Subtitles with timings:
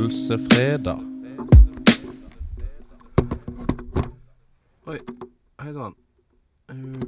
[0.00, 1.00] Pølsefredag.
[4.88, 4.98] Oi,
[5.60, 5.96] hei sann.
[6.72, 7.02] Uh,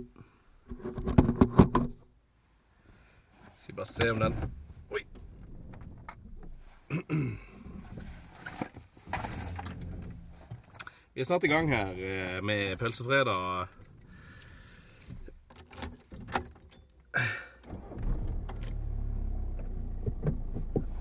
[3.57, 4.37] skal bare se om den
[4.93, 5.01] Oi.
[11.15, 13.67] Vi er snart i gang her eh, med Pølsefredag.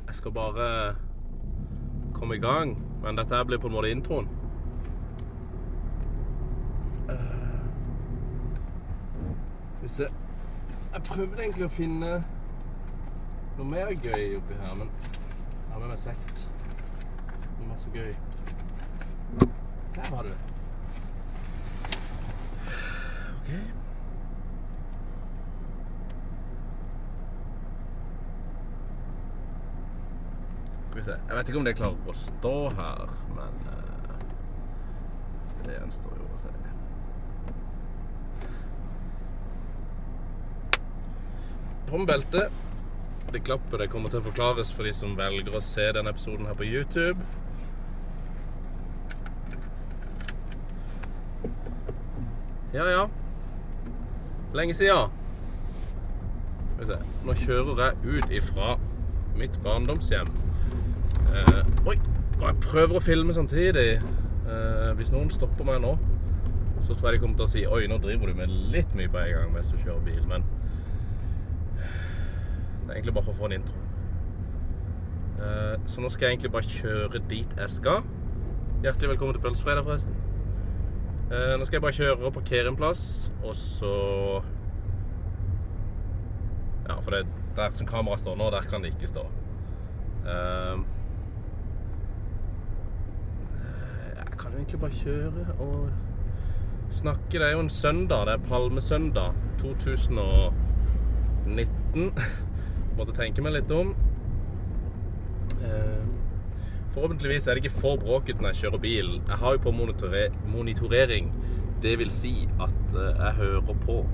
[0.07, 1.10] Jeg skal bare
[2.21, 4.27] komme i gang, men dette her blir på en måte introen.
[9.81, 10.07] Hvis vi se
[10.93, 12.11] Jeg prøvde egentlig å finne
[13.57, 16.31] noe mer gøy oppi her, men jeg har med meg sekk.
[17.57, 18.13] Noe masse gøy.
[19.95, 20.33] Der var du.
[23.39, 23.80] OK.
[31.01, 31.15] Vi se.
[31.27, 34.25] Jeg vet ikke om det klarer å stå her, men uh,
[35.65, 36.51] det gjenstår jo å se.
[41.89, 42.59] På med.
[43.33, 46.45] Det klappet det kommer til å forklares for de som velger å se denne episoden
[46.45, 47.17] her på YouTube.
[52.77, 53.09] Ja, ja.
[54.53, 55.01] Lenge se.
[57.25, 58.77] Nå kjører jeg ut ifra
[59.41, 60.29] mitt barndomshjem.
[61.31, 61.97] Eh, oi!
[62.41, 64.01] Og jeg prøver å filme samtidig.
[64.51, 65.93] Eh, hvis noen stopper meg nå,
[66.81, 69.11] så tror jeg de kommer til å si Oi, nå driver du med litt mye
[69.11, 70.23] på en gang mens du kjører bil.
[70.27, 70.43] Men
[71.77, 73.77] det er egentlig bare for å få en intro.
[75.41, 78.03] Eh, så nå skal jeg egentlig bare kjøre dit jeg skal.
[78.83, 80.17] Hjertelig velkommen til Pølsefredag, forresten.
[81.31, 83.93] Eh, nå skal jeg bare kjøre og parkere en plass, og så
[86.89, 89.21] Ja, for det er der som kameraet står nå, der kan det ikke stå.
[90.25, 90.81] Eh,
[94.17, 95.89] jeg kan jo egentlig bare kjøre og
[96.91, 97.31] snakke.
[97.31, 98.25] Det er jo en søndag.
[98.25, 102.13] Det er Palmesøndag 2019.
[102.97, 103.95] Måtte tenke meg litt om.
[105.61, 106.05] Eh,
[106.91, 109.09] Forhåpentligvis er det ikke for bråkete når jeg kjører bil.
[109.27, 109.71] Jeg har jo på
[110.51, 111.31] monitorering.
[111.81, 114.05] Det vil si at eh, jeg hører på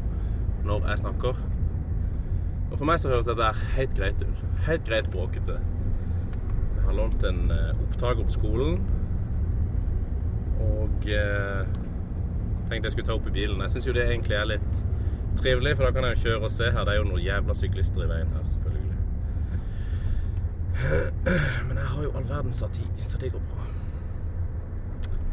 [0.66, 1.34] når jeg snakker.
[2.72, 4.46] Og for meg så høres dette helt greit ut.
[4.68, 5.60] Helt greit bråkete.
[6.78, 8.97] Jeg har lånt en eh, opptaker på skolen.
[10.64, 11.64] Og eh,
[12.70, 13.62] tenkte jeg skulle ta opp i bilen.
[13.66, 14.84] Jeg syns jo det egentlig er litt
[15.38, 16.86] trivelig, for da kan jeg jo kjøre og se her.
[16.88, 18.88] Det er jo noen jævla syklister i veien her, selvfølgelig.
[21.68, 23.68] Men jeg har jo all verdens av tid, så det går bra.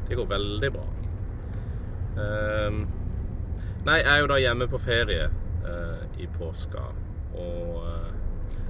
[0.09, 0.85] Det går veldig bra.
[2.15, 2.85] Um,
[3.85, 5.27] nei, jeg er jo da hjemme på ferie
[5.65, 6.85] uh, i påska,
[7.35, 8.13] og uh,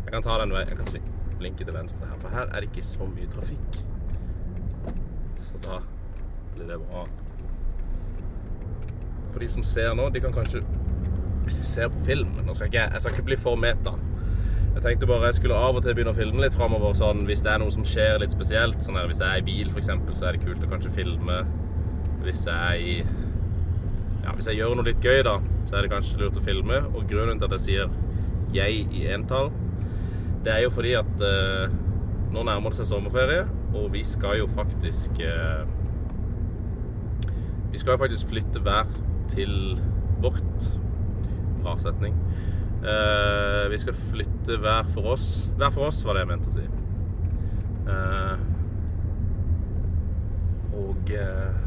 [0.04, 2.70] jeg kan ta den veien Jeg kan blinke til venstre her, for her er det
[2.72, 3.82] ikke så mye trafikk.
[5.44, 5.82] Så da
[6.54, 7.08] blir det var
[9.32, 10.62] For de som ser nå, de kan kanskje
[11.44, 13.94] Hvis de ser på film Nå skal ikke jeg, jeg skal ikke bli for meta.
[14.74, 16.96] Jeg tenkte bare jeg skulle av og til begynne å filme litt framover.
[16.98, 18.80] Sånn, hvis det er noe som skjer litt spesielt.
[18.82, 21.36] Sånn her, hvis jeg er i bil, f.eks., så er det kult å kanskje filme.
[22.24, 22.96] Hvis jeg er i
[24.24, 25.36] Ja, hvis jeg gjør noe litt gøy, da,
[25.68, 26.80] så er det kanskje lurt å filme.
[26.90, 27.94] Og grunnen til at jeg sier
[28.54, 29.52] 'jeg' i entall,
[30.44, 31.70] det er jo fordi at eh,
[32.34, 35.64] nå nærmer det seg sommerferie, og vi skal jo faktisk eh,
[37.74, 38.86] Vi skal jo faktisk flytte hver
[39.32, 39.54] til
[40.22, 40.68] vårt
[41.64, 42.14] Rar setning.
[42.84, 45.48] Uh, vi skal flytte hver for oss.
[45.56, 46.66] Hver for oss, var det jeg mente å si.
[47.88, 48.36] Uh,
[50.84, 51.64] og uh,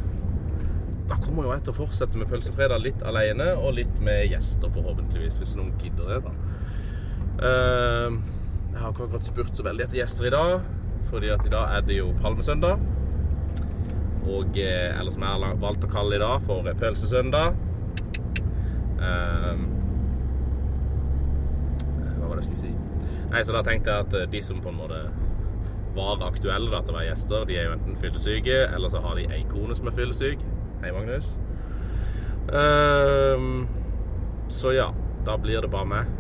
[1.08, 4.72] da kommer jo jeg til å fortsette med Pølsefredag litt alene, og litt med gjester,
[4.76, 6.34] forhåpentligvis, hvis noen gidder det, da.
[7.38, 8.18] Eh,
[8.74, 10.58] jeg har ikke akkurat spurt så veldig etter gjester i dag,
[11.12, 12.84] fordi at i dag er det jo Palmesøndag.
[14.28, 17.56] Og eh, eller som jeg har valgt å kalle det i dag, for eh, Pølsesøndag.
[18.98, 19.64] Eh,
[22.18, 22.74] hva var det jeg skulle si?
[23.32, 25.02] Nei, så da tenkte jeg at de som på en måte
[25.98, 29.18] var aktuelle da, til å være gjester, de er jo enten fyllesyke, eller så har
[29.18, 30.44] de ei kone som er fyllesyk.
[30.84, 31.32] Hei, Magnus.
[32.54, 33.66] Ehm,
[34.48, 34.92] så ja,
[35.26, 36.12] da blir det bare meg.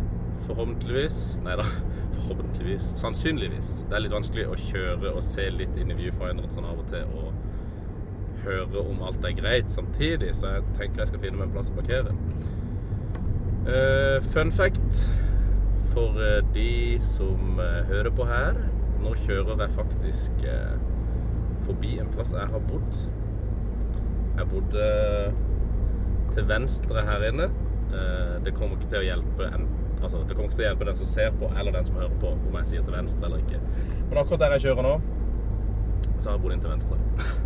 [0.47, 1.19] Forhåpentligvis.
[1.45, 1.67] Nei da,
[2.17, 2.89] forhåpentligvis.
[2.99, 3.73] Sannsynligvis.
[3.87, 6.89] Det er litt vanskelig å kjøre og se litt inn i viewfinderen sånn av og
[6.91, 7.36] til og
[8.47, 11.71] høre om alt er greit samtidig, så jeg tenker jeg skal finne meg en plass
[11.71, 12.15] å parkere.
[13.67, 15.07] Uh, fun fact
[15.91, 18.57] for eh, de som eh, hører på her.
[19.01, 20.43] Nå kjører jeg faktisk
[21.65, 22.99] forbi en plass jeg har bodd.
[24.37, 24.85] Jeg bodde
[26.35, 27.49] til venstre her inne.
[28.45, 29.65] Det kommer ikke til å hjelpe en,
[30.03, 32.21] altså, det kommer ikke til å hjelpe den som ser på, eller den som hører
[32.21, 33.61] på, om jeg sier til venstre eller ikke.
[34.11, 34.95] Men akkurat der jeg kjører nå,
[36.19, 37.45] Så har jeg bodd inn til venstre.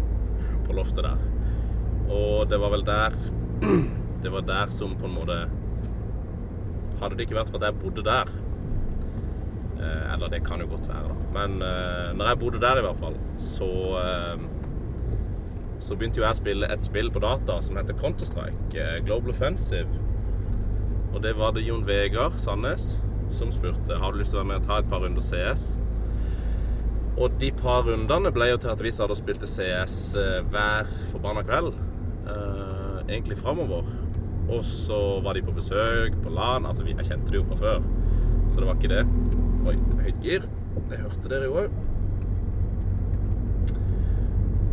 [0.76, 1.26] Loftet der.
[2.12, 3.18] Og det var vel der
[4.24, 5.36] Det var der som på en måte
[7.02, 8.32] Hadde det ikke vært for at jeg bodde der
[9.80, 11.30] eh, Eller det kan jo godt være, da.
[11.38, 13.70] Men eh, når jeg bodde der, i hvert fall, så
[14.02, 14.44] eh,
[15.80, 18.90] Så begynte jo jeg å spille et spill på data som heter Counter-Strike.
[19.08, 19.88] Global Offensive.
[21.14, 23.00] Og det var det Jon Vegard Sandnes
[23.32, 25.72] som spurte har du lyst til å være med og ta et par runder CS.
[27.18, 30.88] Og de par rundene ble jo til at vi satt og spilte CS eh, hver
[31.12, 31.76] forbanna kveld.
[32.22, 33.88] Uh, egentlig framover.
[34.52, 36.66] Og så var de på besøk på LAN.
[36.66, 37.86] Altså, vi, kjente det jo fra før,
[38.52, 39.06] så det var ikke det.
[39.68, 40.48] Oi, høyt gir.
[40.90, 41.80] Det hørte dere jo òg.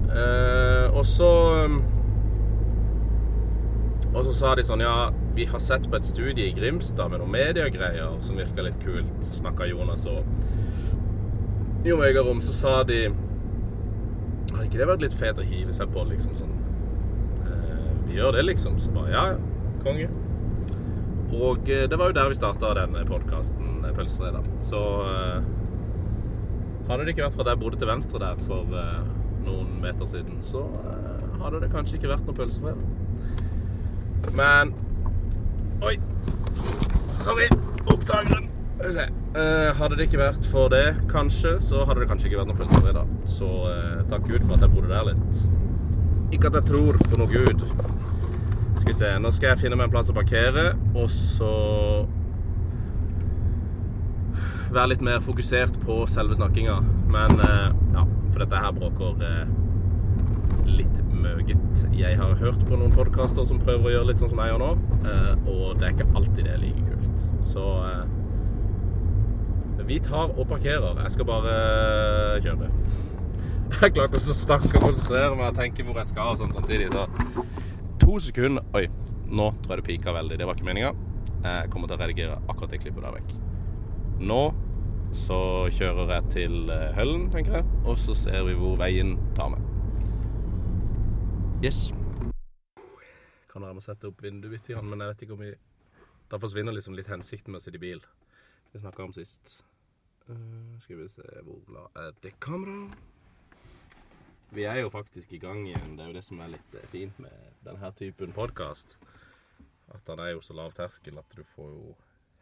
[0.08, 1.29] Uh, og så
[4.14, 7.20] Og så sa de sånn Ja, vi har sett på et studie i Grimstad med
[7.20, 10.25] noen mediegreier som virka litt kult, snakka Jonas og
[11.88, 12.40] Jon Vegard om.
[12.44, 13.08] Så sa de
[14.49, 16.55] Hadde ikke det vært litt fet å hive seg på, liksom sånn
[17.44, 18.79] eh, Vi gjør det, liksom.
[18.82, 19.76] Så bare Ja, ja.
[19.85, 20.08] Konge.
[21.38, 24.46] Og eh, det var jo der vi starta denne podkasten, Pølsefredag.
[24.67, 25.38] Så eh,
[26.88, 29.00] hadde det ikke vært for at jeg bodde til venstre der for eh,
[29.44, 34.35] noen meter siden, så eh, hadde det kanskje ikke vært noe pølsefredag.
[34.38, 34.75] Men
[35.87, 35.94] Oi!
[37.23, 37.46] Sorry.
[37.87, 38.47] Opptakeren.
[38.78, 39.04] Skal vi se.
[39.34, 42.92] Eh, hadde det ikke vært for det, kanskje, så hadde det kanskje ikke vært noe
[42.94, 43.14] dag.
[43.26, 45.40] Så eh, takk Gud for at jeg bodde der litt.
[46.36, 47.64] Ikke at jeg tror på noe Gud.
[48.76, 49.10] Skal vi se.
[49.19, 51.50] Nå skal jeg finne meg en plass å parkere, og så
[54.70, 56.76] være litt mer fokusert på selve snakkinga.
[57.10, 57.66] Men eh,
[57.96, 59.50] ja, for dette her bråker eh,
[60.70, 61.82] litt møget.
[61.98, 64.62] Jeg har hørt på noen podkaster som prøver å gjøre litt sånn som jeg gjør
[64.62, 64.70] nå,
[65.02, 67.28] eh, og det er ikke alltid det er like kult.
[67.42, 67.66] Så
[69.88, 71.00] vi tar og parkerer.
[71.02, 71.55] Jeg skal bare
[72.37, 72.69] eh, kjøre.
[73.81, 76.55] Jeg klarer ikke å snakke og konsentrere meg og tenke hvor jeg skal og sånn
[76.56, 77.02] samtidig, så
[78.00, 78.87] to sekunder Oi,
[79.29, 80.38] nå tror jeg det pika veldig.
[80.40, 80.94] Det var ikke meninga.
[81.44, 83.35] Jeg kommer til å redigere akkurat det klippet der vekk.
[84.25, 84.40] Nå
[85.17, 85.38] så
[85.73, 89.64] kjører jeg til eh, Høllen, tenker jeg, og så ser vi hvor veien tar meg.
[91.64, 91.88] Yes.
[93.52, 95.55] Kan jeg må sette opp vinduet litt, men jeg vet ikke om vi
[96.29, 98.02] Da forsvinner liksom litt hensikten med å sitte i bil.
[98.73, 99.62] Vi snakka om sist.
[100.28, 102.98] Eh, skal vi se Hvor glad er det kameraet?
[104.50, 105.96] Vi er jo faktisk i gang igjen.
[105.96, 107.32] Det er jo det som er litt eh, fint med
[107.64, 108.98] denne typen podkast.
[109.88, 111.94] At den er jo så lav terskel at du får jo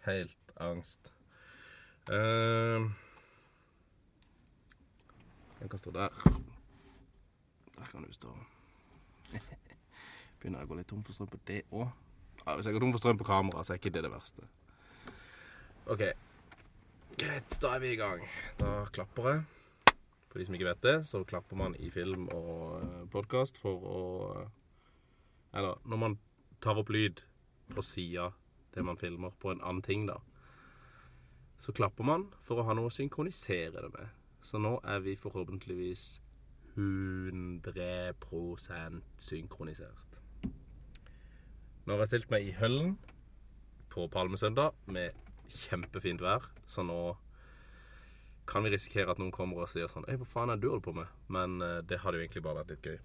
[0.06, 1.12] helt angst.
[2.10, 2.90] Uh,
[5.60, 6.10] den kan stå der.
[7.78, 8.34] Der kan du stå.
[10.38, 11.90] Begynner jeg å gå litt tom for strøm på det òg.
[12.46, 14.46] Ja, hvis jeg går tom for strøm på kamera, så er ikke det det verste.
[15.86, 16.08] OK.
[17.16, 18.20] Greit, da er vi i gang.
[18.60, 19.44] Da klapper jeg.
[20.28, 24.02] For de som ikke vet det, så klapper man i film og podkast for å
[25.56, 26.18] Eller når man
[26.60, 27.22] tar opp lyd
[27.72, 28.28] på sida
[28.74, 30.18] det man filmer, på en annen ting, da,
[31.56, 34.12] så klapper man for å ha noe å synkronisere det med.
[34.44, 36.20] Så nå er vi forhåpentligvis
[36.76, 38.20] 100
[39.16, 40.20] synkronisert.
[41.86, 42.98] Nå har jeg stilt meg i Høllen
[43.88, 47.00] på Palmesøndag med kjempefint vær, så nå
[48.46, 50.70] kan vi risikere at noen kommer og sier sånn Ei, hva faen er det du
[50.70, 51.10] holder på med?
[51.34, 52.98] Men eh, det hadde jo egentlig bare vært litt gøy.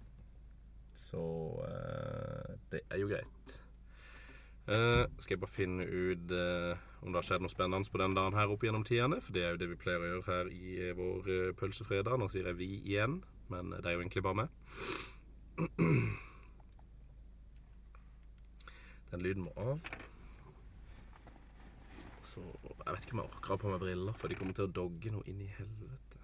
[0.94, 1.22] Så
[1.66, 3.56] eh, det er jo greit.
[4.70, 8.14] Eh, skal jeg bare finne ut eh, om det har skjedd noe spennende på den
[8.14, 9.18] dagen her opp gjennom tidene.
[9.24, 12.14] For det er jo det vi pleier å gjøre her i eh, vår eh, pølsefredag.
[12.20, 13.14] Nå sier jeg vi igjen,
[13.50, 14.48] men det er jo egentlig bare meg.
[19.12, 19.76] Den lyden må av.
[22.32, 24.56] Så Jeg vet ikke om jeg orker å ha på meg briller, for de kommer
[24.56, 26.20] til å dogge noe inn i helvete.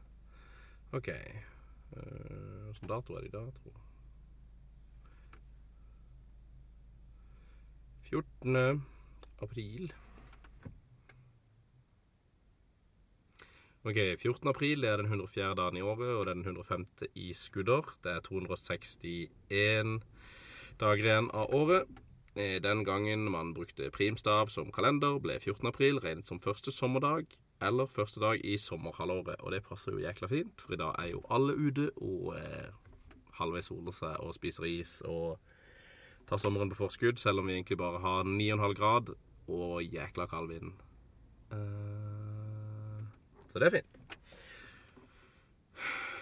[0.96, 1.10] OK.
[1.92, 3.74] Hvilken dato er det i dag, tro?
[8.08, 8.80] 14.
[9.44, 9.92] april.
[13.84, 14.48] Ok, 14.
[14.48, 15.52] april er den 104.
[15.60, 16.88] dagen i året, og det er den 105.
[17.20, 17.92] i skudder.
[18.04, 19.98] Det er 261
[20.80, 22.00] dager igjen av året.
[22.38, 25.66] Eh, Den gangen man brukte primstav som kalender, ble 14.
[25.66, 27.26] april regnet som første sommerdag,
[27.60, 29.40] eller første dag i sommerhalvåret.
[29.42, 32.70] Og det passer jo jækla fint, for i dag er jo alle ute og eh,
[33.40, 35.40] halvveis soler seg og spiser is og
[36.28, 39.14] tar sommeren på forskudd, selv om vi egentlig bare har 9,5 grad
[39.48, 40.72] og jækla kald vind.
[41.50, 43.02] Uh,
[43.48, 44.18] så det er fint.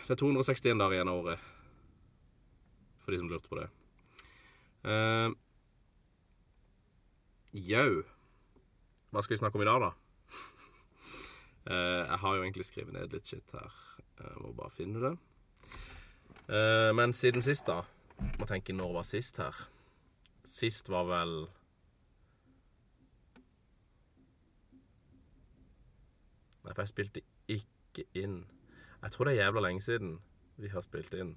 [0.07, 1.49] Det er 261 dager igjen av året,
[3.03, 3.67] for de som lurte på det.
[4.87, 5.35] Uh,
[7.57, 8.03] Jau.
[9.11, 9.93] Hva skal vi snakke om i dag, da?
[11.67, 13.73] Eh, jeg har jo egentlig skrevet ned litt shit her.
[14.21, 15.09] Jeg må bare finne det.
[16.47, 17.81] Eh, men siden sist, da
[18.39, 19.57] Må tenke når var sist her.
[20.47, 21.35] Sist var vel
[26.63, 28.45] Nei, for jeg spilte ikke inn.
[29.03, 30.21] Jeg tror det er jævla lenge siden
[30.63, 31.35] vi har spilt inn.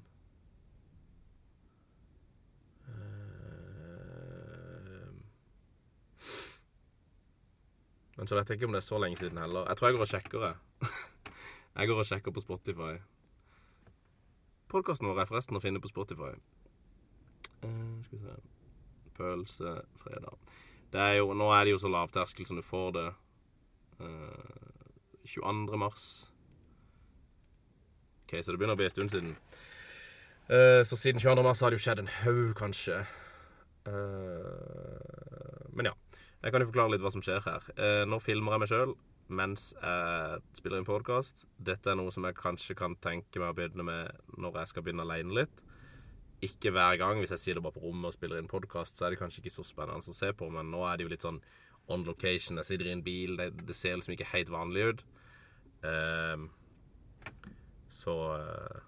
[8.19, 9.63] Men så vet jeg ikke om det er så lenge siden heller.
[9.69, 10.55] Jeg tror jeg går og sjekker, jeg.
[11.79, 12.95] Jeg går og sjekker på Spotify.
[14.67, 16.33] Podkasten vår er forresten å finne på Spotify.
[17.63, 18.33] Uh, skal vi se
[19.15, 20.51] Pølsefredag.
[20.91, 23.05] Det er jo, nå er det jo så lavterskel som du får det.
[24.01, 25.79] Uh, 22.
[25.79, 26.09] mars.
[28.25, 29.31] OK, så det begynner å bli en stund siden.
[30.49, 31.47] Uh, så siden 22.
[31.47, 32.99] mars har det jo skjedd en haug, kanskje.
[33.87, 33.93] Eh,
[35.69, 35.95] men ja.
[36.39, 37.65] Jeg kan jo forklare litt hva som skjer her.
[37.75, 38.97] Eh, nå filmer jeg meg sjøl
[39.29, 41.43] mens jeg spiller inn podkast.
[41.61, 44.85] Dette er noe som jeg kanskje kan tenke meg å begynne med når jeg skal
[44.85, 45.61] begynne aleine litt.
[46.47, 47.19] Ikke hver gang.
[47.21, 49.53] Hvis jeg sitter bare på rommet og spiller inn podkast, så er det kanskje ikke
[49.53, 51.37] så spennende å se på, men nå er det jo litt sånn
[51.93, 52.57] on location.
[52.61, 53.35] Jeg sitter i en bil.
[53.37, 55.05] Det, det ser liksom ikke helt vanlig ut.
[55.89, 56.47] Eh,
[57.99, 58.81] så eh,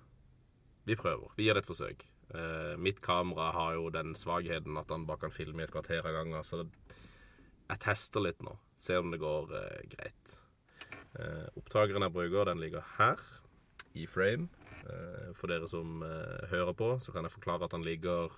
[0.89, 1.35] vi prøver.
[1.37, 2.07] Vi gir det et forsøk.
[2.31, 6.05] Eh, mitt kamera har jo den svakheten at han bare kan filme i et kvarter
[6.05, 6.45] av gangen.
[6.47, 6.69] Så det,
[7.71, 8.55] jeg tester litt nå.
[8.81, 10.33] Ser om det går eh, greit.
[11.19, 13.21] Eh, opptakeren jeg bruker, den ligger her,
[13.93, 14.49] i frame.
[14.81, 18.33] Eh, for dere som eh, hører på, så kan jeg forklare at den ligger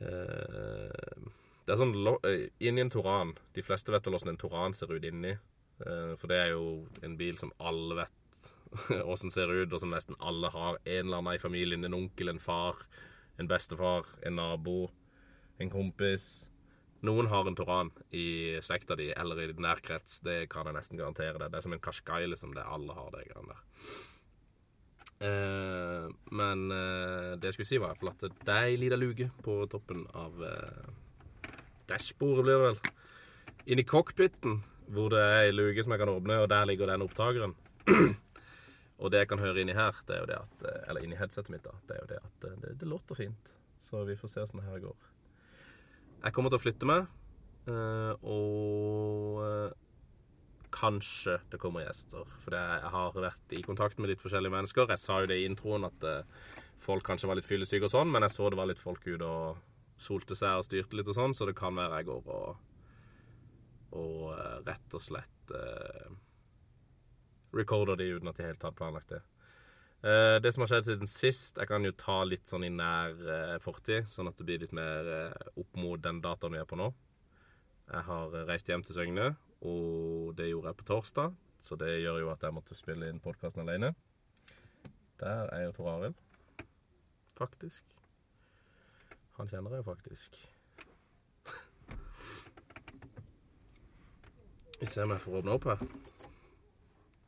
[0.00, 1.28] eh,
[1.66, 1.94] Det er sånn
[2.26, 3.34] eh, inni en Toran.
[3.54, 5.36] De fleste vet vel åssen en Toran ser ut inni.
[5.82, 8.42] for det er jo en bil som alle vet
[9.12, 11.84] åssen ser ut, og som nesten alle har en eller annen i familien.
[11.84, 12.78] En onkel, en far,
[13.38, 14.92] en bestefar, en nabo,
[15.58, 16.46] en kompis.
[17.02, 20.20] Noen har en Toran i slekta di eller i din nærkrets.
[20.22, 21.50] Det kan jeg nesten garantere deg.
[21.50, 22.54] Det er som en Kashkai, liksom.
[22.54, 23.92] Det alle har det greiene der.
[25.22, 29.28] Eh, men eh, det jeg skulle si, var iallfall at det er ei lita luke
[29.42, 30.90] på toppen av eh,
[31.90, 32.80] dashbordet, blir det vel.
[33.70, 34.58] Inni cockpiten,
[34.90, 37.54] hvor det er ei luke som jeg kan åpne, og der ligger den opptakeren.
[39.02, 41.18] og det jeg kan høre inni her, det er jo det at eh, Eller inni
[41.18, 41.74] headsetet mitt, da.
[41.88, 43.54] Det er jo det at eh, det, det låter fint.
[43.82, 45.11] Så vi får se åssen det her går.
[46.22, 47.06] Jeg kommer til å flytte meg,
[47.66, 49.72] eh, og eh,
[50.74, 52.28] kanskje det kommer gjester.
[52.44, 54.90] For jeg har vært i kontakt med litt forskjellige mennesker.
[54.94, 56.22] Jeg sa jo det i introen at eh,
[56.82, 59.26] folk kanskje var litt fyllesyke og sånn, men jeg så det var litt folk ute
[59.26, 59.58] og
[60.02, 62.62] solte seg og styrte litt og sånn, så det kan være jeg går og,
[63.98, 64.22] og
[64.66, 66.08] rett og slett eh,
[67.54, 69.22] recorder de uten at de helt hadde planlagt det.
[70.02, 73.12] Eh, det som har skjedd siden sist Jeg kan jo ta litt sånn i nær
[73.22, 76.66] eh, fortid, sånn at det blir litt mer eh, opp mot den dataen vi er
[76.66, 76.88] på nå.
[77.86, 79.28] Jeg har reist hjem til Søgne,
[79.62, 81.38] og det gjorde jeg på torsdag.
[81.62, 83.92] Så det gjør jo at jeg måtte spille inn podkasten alene.
[85.22, 86.18] Der er jo Tor Arild.
[87.38, 87.94] Faktisk.
[89.38, 90.40] Han kjenner jeg jo faktisk.
[94.80, 95.88] Vi ser om jeg får åpne opp her.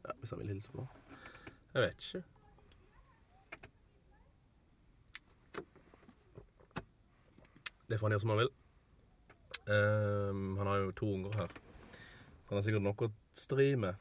[0.03, 0.89] Ja, Hvis han vil hilse på.
[1.75, 2.34] Jeg vet ikke.
[7.89, 8.53] Det får han gjøre som han vil.
[9.75, 11.49] Ehm, han har jo to unger her.
[12.49, 13.95] Han har sikkert nok å stri med.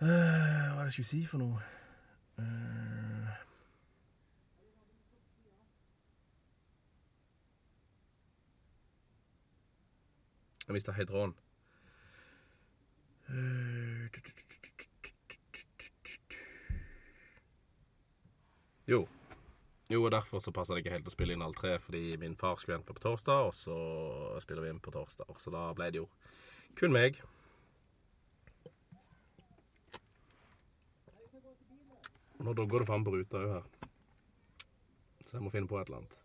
[0.00, 1.60] Uh, hva er det jeg skulle si for noe?
[2.40, 3.28] Uh,
[10.66, 11.34] jeg mista tråden.
[13.28, 13.80] Eh,
[18.90, 19.06] Jo.
[19.90, 22.36] Jo, og derfor så passer det ikke helt å spille inn alle tre, fordi min
[22.38, 23.74] far skulle hente meg på torsdag, og så
[24.44, 25.32] spiller vi inn på torsdag.
[25.42, 26.06] Så da ble det jo
[26.78, 27.18] kun meg.
[32.40, 33.66] Nå dogger det faen på ruta òg her.
[35.26, 36.16] Så jeg må finne på et eller annet.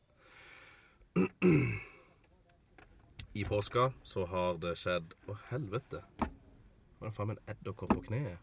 [3.36, 6.06] I påska så har det skjedd Å, helvete.
[6.22, 8.38] Var det faen meg en edderkopp på kneet?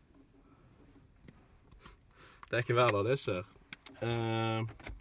[2.50, 3.46] Det er ikke hver dag det skjer.
[4.02, 4.91] Eh,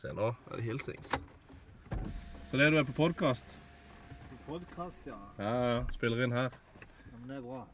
[0.00, 1.10] se nå, er det hilsings.
[2.42, 3.58] Så det er du er på podkast?
[4.46, 5.14] Podkast, ja.
[5.38, 5.84] Ja, ja.
[5.92, 6.48] Spiller inn her.
[6.48, 6.50] ja.
[7.18, 7.66] Men det er bra.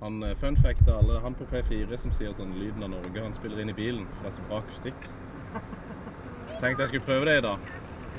[0.00, 3.22] Han eh, fun fact til alle, han på P4 som sier sånn lyden av Norge,
[3.24, 5.00] han spiller inn i bilen, for det er så bra akustikk.
[6.62, 7.58] Tenkte jeg skulle prøve det i dag.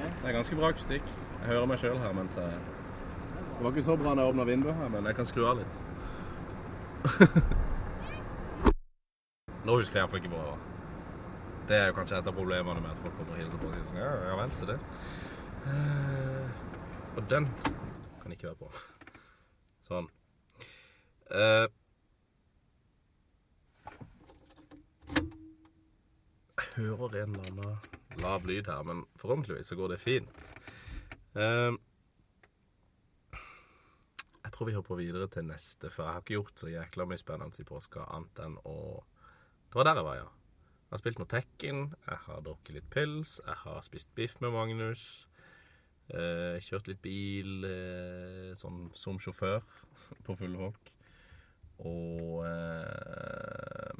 [0.03, 1.05] Det er ganske bra akustikk.
[1.39, 2.53] Jeg hører meg sjøl her mens jeg Det
[3.63, 5.75] var ikke så bra når jeg åpna vinduet her, men jeg kan skru av litt.
[9.65, 10.59] Nå husker jeg iallfall ikke hvor jeg var.
[11.69, 13.75] Det er jo kanskje et av problemene med at folk kommer og hilser på og
[13.75, 14.77] sier sånn Ja, ja vel, se det.
[15.69, 16.47] Uh,
[17.13, 17.45] og den
[18.23, 18.69] kan ikke være på.
[19.85, 20.07] Sånn.
[21.29, 21.69] Jeg
[26.73, 30.51] hører en eller annen lav lyd her, men forhåpentligvis så går det fint.
[31.37, 31.77] Uh,
[34.41, 37.21] jeg tror vi hopper videre til neste, for jeg har ikke gjort så jækla mye
[37.21, 38.75] spennende i påska annet enn å
[39.69, 40.38] Det var der jeg var, ja.
[40.89, 44.55] Jeg har spilt noe Tekken, jeg har drukket litt pils, jeg har spist biff med
[44.55, 45.03] Magnus.
[46.09, 49.61] Eh, kjørt litt bil eh, sånn som sjåfør
[50.25, 50.89] på fulle folk.
[51.85, 53.93] Og eh,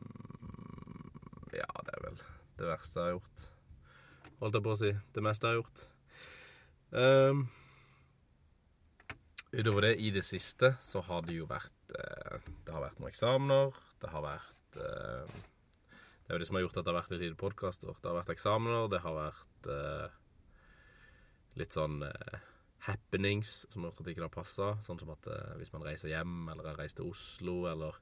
[1.60, 2.17] Ja, det er vel
[2.58, 3.46] det verste jeg har gjort.
[4.41, 4.91] Holdt jeg på å si.
[5.13, 5.86] Det meste jeg har gjort.
[6.89, 7.46] Um,
[9.53, 13.13] utover det, i det siste, så har det jo vært eh, Det har vært noen
[13.13, 13.77] eksamener.
[14.01, 15.39] Det har vært eh,
[16.29, 17.95] Det er jo det som har gjort at det har vært et lite podkastår.
[17.98, 20.17] Det har vært eksamener, det har vært eh,
[21.57, 22.36] litt sånn eh,
[22.86, 24.67] happenings som har gjort at det ikke har passa.
[24.86, 27.98] Sånn som at eh, hvis man reiser hjem, eller har reist til Oslo, eller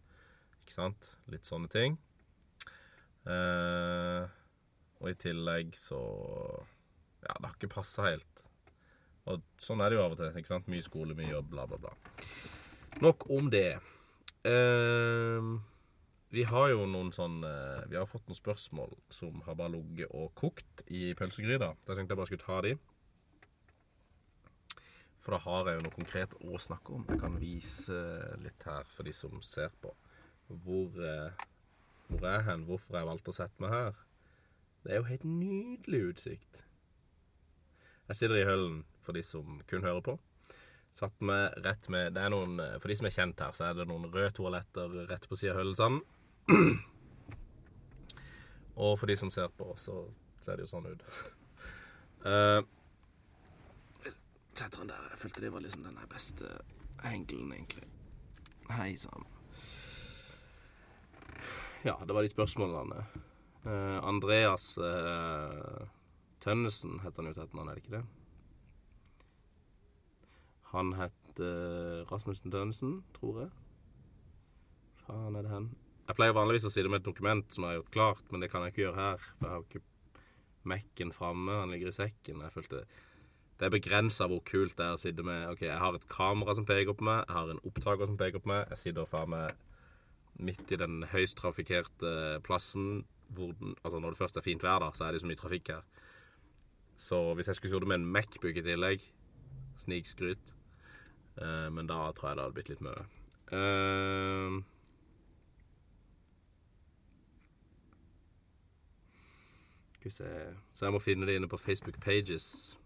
[0.58, 1.08] Ikke sant?
[1.32, 1.96] Litt sånne ting.
[3.32, 4.28] Eh,
[5.00, 6.02] og i tillegg så
[7.24, 8.44] Ja, det har ikke passa helt.
[9.32, 10.36] Og sånn er det jo av og til.
[10.36, 10.68] ikke sant?
[10.68, 11.96] Mye skole, mye jobb, bla, bla, bla.
[13.08, 13.80] Nok om det.
[14.44, 15.52] Eh,
[16.30, 20.12] vi har jo noen sånn eh, Vi har fått noen spørsmål som har bare ligget
[20.12, 21.72] og kokt i pølsegryta.
[21.86, 22.74] Da tenkte jeg bare skulle ta de.
[25.24, 27.06] For da har jeg jo noe konkret å snakke om.
[27.08, 28.02] Jeg kan vise
[28.44, 29.94] litt her for de som ser på.
[30.48, 31.48] Hvor, eh,
[32.10, 32.68] hvor er jeg hen?
[32.68, 34.04] Hvorfor jeg valgte å sette meg her?
[34.84, 36.62] Det er jo helt nydelig utsikt.
[38.08, 40.18] Jeg sitter i høllen for de som kun hører på.
[40.96, 43.80] Satt meg rett med det er noen, For de som er kjent her, så er
[43.80, 46.04] det noen røde toaletter rett på sida av Høllesanden.
[48.76, 50.06] Og for de som ser på, så
[50.42, 51.04] ser det jo sånn ut.
[52.24, 52.62] uh,
[54.54, 55.08] setter den der.
[55.12, 56.52] Jeg følte det var liksom den beste
[57.04, 57.88] angelen, egentlig.
[58.72, 59.26] Hei sann.
[61.86, 63.04] Ja, det var de spørsmålene.
[63.68, 65.84] Uh, Andreas uh,
[66.44, 68.06] Tønnesen heter han jo til etternavn, er det ikke det?
[70.72, 73.52] Han heter Rasmussen Tønnesen, tror jeg.
[75.04, 75.70] Faen er det hen?
[76.08, 78.50] Jeg pleier vanligvis å sitte med et dokument som jeg har gjort klart, men det
[78.52, 79.28] kan jeg ikke gjøre her.
[79.36, 79.86] For jeg har ikke
[80.68, 82.42] Mac-en framme, han ligger i sekken.
[82.44, 82.86] Jeg følte
[83.58, 86.54] Det er begrensa hvor kult det er å sitte med OK, jeg har et kamera
[86.54, 89.32] som peker på meg, jeg har en opptaker som peker på meg, jeg sitter faen
[89.34, 89.56] meg
[90.38, 92.12] midt i den høyst trafikkerte
[92.46, 93.02] plassen
[93.34, 95.74] den Altså når det først er fint vær, da, så er det så mye trafikk
[95.74, 95.82] her.
[96.98, 99.04] Så hvis jeg skulle sittet med en Macbook i tillegg
[99.78, 100.54] Snikskryt.
[101.38, 103.04] Uh, men da tror jeg det hadde blitt litt mye.
[103.52, 104.62] Uh,
[110.12, 112.78] skal vi se Så jeg må finne det inne på Facebook Pages.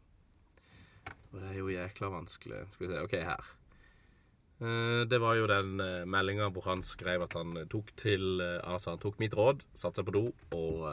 [1.31, 2.65] Og det er jo jækla vanskelig.
[2.73, 3.01] Skal vi se.
[3.01, 3.51] OK, her.
[4.61, 8.91] Uh, det var jo den uh, meldinga hvor han skrev at han tok til Altså,
[8.91, 10.85] han tok mitt råd, satte seg på do og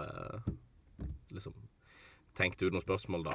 [1.29, 1.55] liksom
[2.39, 3.35] tenkte ut noen spørsmål, da.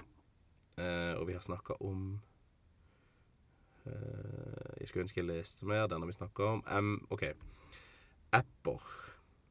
[1.19, 2.15] og vi har snakka om
[3.84, 5.88] Eh, jeg skulle ønske jeg leste mer.
[5.91, 6.63] Den har vi snakka om.
[6.71, 7.25] Um, OK.
[8.34, 8.84] Apper,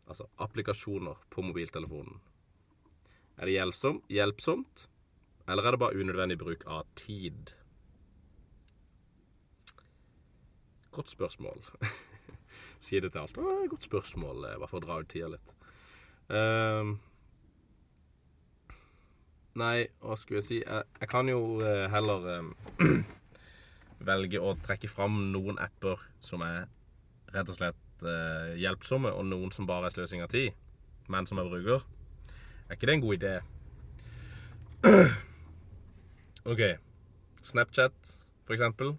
[0.08, 2.20] altså applikasjoner på mobiltelefonen.
[3.40, 4.86] Er det hjelpsomt, hjelpsomt,
[5.48, 7.54] eller er det bare unødvendig bruk av tid?
[10.92, 11.62] Godt spørsmål.
[12.84, 13.38] si det til alt.
[13.38, 15.54] Å, godt spørsmål, bare for å dra ut tida litt.
[16.32, 16.92] Uh,
[19.58, 20.60] nei, hva skulle jeg si?
[20.62, 22.92] Jeg, jeg kan jo uh, heller uh,
[24.12, 26.66] velge å trekke fram noen apper som er
[27.32, 30.52] rett og slett uh, hjelpsomme, og noen som bare er sløsing av tid,
[31.12, 31.86] men som jeg bruker.
[32.72, 33.32] Er ikke det en god idé?
[36.52, 36.60] OK.
[37.44, 37.92] Snapchat,
[38.46, 38.94] for eksempel.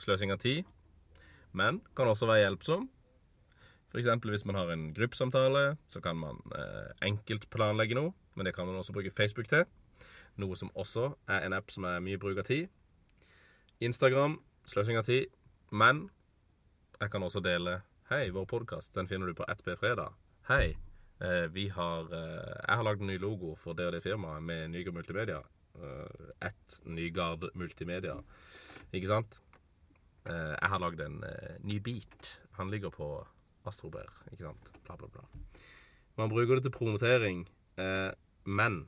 [0.00, 0.64] Sløsing av tid,
[1.52, 2.88] men kan også være hjelpsom.
[3.92, 4.08] F.eks.
[4.24, 8.16] hvis man har en gruppesamtale, så kan man eh, enkelt planlegge noe.
[8.34, 9.68] Men det kan man også bruke Facebook til.
[10.40, 12.72] Noe som også er en app som er mye bruk av tid.
[13.84, 15.28] Instagram sløsing av tid.
[15.68, 16.06] Men
[16.96, 20.16] jeg kan også dele Hei, vår podkast den finner du på 1B Fredag.
[20.48, 20.78] Hei,
[21.50, 24.70] vi har eh, Jeg har lagd en ny logo for det og det firmaet med
[24.70, 25.40] Nygard Multimedia.
[25.74, 28.14] Eh, ett Nygard Multimedia,
[28.92, 29.40] ikke sant?
[30.28, 32.38] Eh, jeg har lagd en eh, ny beat.
[32.58, 33.08] Han ligger på
[33.68, 34.72] Astrober, ikke sant?
[34.86, 35.26] Bla, bla, bla.
[36.18, 37.44] Man bruker det til promotering,
[37.78, 38.10] eh,
[38.44, 38.82] men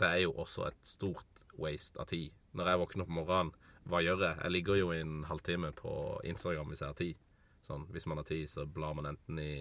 [0.00, 2.30] det er jo også et stort waste av tid.
[2.56, 3.56] Når jeg våkner opp om morgenen
[3.90, 4.38] hva gjør jeg?
[4.44, 5.92] Jeg ligger jo i en halvtime på
[6.28, 7.20] Instagram hvis jeg har tid.
[7.66, 9.52] Sånn, hvis man har tid, så blar man enten i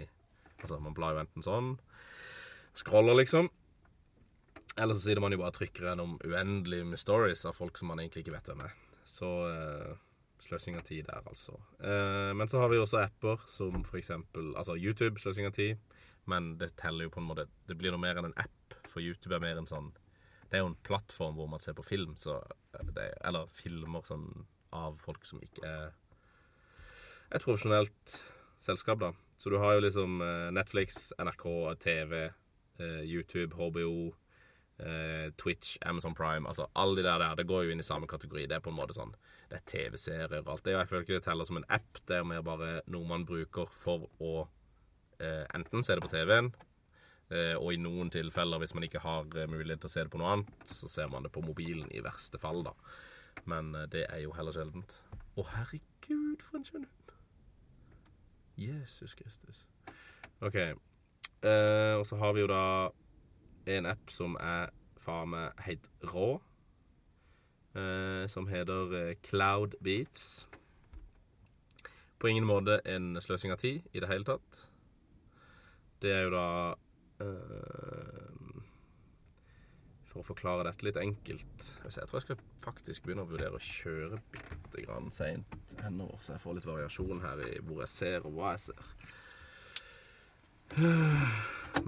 [0.60, 1.74] Altså, man blar jo enten sånn
[2.80, 3.50] Scroller, liksom.
[4.80, 7.90] Eller så sitter man jo bare og trykker gjennom uendelig med stories av folk som
[7.92, 8.76] man egentlig ikke vet hvem er.
[9.10, 9.98] Så eh,
[10.46, 11.58] sløsing av tid der, altså.
[11.84, 15.82] Eh, men så har vi også apper som for eksempel Altså YouTube, sløsing av tid.
[16.30, 19.02] Men det teller jo på en måte Det blir noe mer enn en app for
[19.02, 19.92] YouTube er mer en sånn
[20.50, 22.40] Det er jo en plattform hvor man ser på film, så
[22.96, 24.28] det, eller filmer sånn
[24.74, 25.92] av folk som ikke er
[27.34, 28.16] et profesjonelt
[28.60, 29.14] selskap, da.
[29.40, 31.46] Så du har jo liksom eh, Netflix, NRK,
[31.80, 32.26] TV,
[32.80, 34.14] eh, YouTube, HBO,
[34.78, 38.08] eh, Twitch, Amazon Prime Altså alle de der, der, det går jo inn i samme
[38.08, 38.48] kategori.
[38.52, 39.16] Det er på en måte sånn
[39.50, 40.76] Det er TV-serier og alt det.
[40.76, 42.02] Jeg føler ikke det teller som en app.
[42.06, 44.48] Det er mer bare noe man bruker for å
[45.20, 46.46] enten se det på TV-en,
[47.60, 50.30] og i noen tilfeller, hvis man ikke har mulighet til å se det på noe
[50.32, 52.72] annet, så ser man det på mobilen i verste fall, da.
[53.52, 54.96] Men det er jo heller sjeldent.
[55.36, 56.88] Å, herregud, for en skjønn.
[58.60, 59.66] Jesus Kristus.
[60.42, 60.56] OK.
[60.56, 62.64] Eh, og så har vi jo da
[63.70, 66.30] en app som er faen meg helt rå.
[67.78, 70.48] Eh, som heter eh, Cloud Beats.
[72.20, 74.66] På ingen måte en sløsing av tid i det hele tatt.
[76.02, 76.48] Det er jo da
[77.24, 78.19] eh,
[80.10, 83.62] For å forklare dette litt enkelt Jeg tror jeg skal faktisk begynne å vurdere å
[83.62, 88.26] kjøre bitte grann seint henover, så jeg får litt variasjon her i hvor jeg ser,
[88.26, 88.82] og hva jeg ser.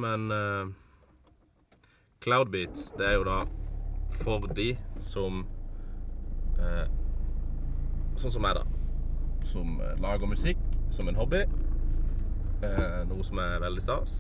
[0.03, 0.69] Men uh,
[2.21, 3.39] Cloudbeats, det er jo da
[4.21, 5.43] for de som
[6.60, 6.88] uh,
[8.19, 8.65] Sånn som meg, da.
[9.47, 10.60] Som uh, lager musikk
[10.93, 11.45] som en hobby.
[13.10, 14.19] noe som er veldig stas.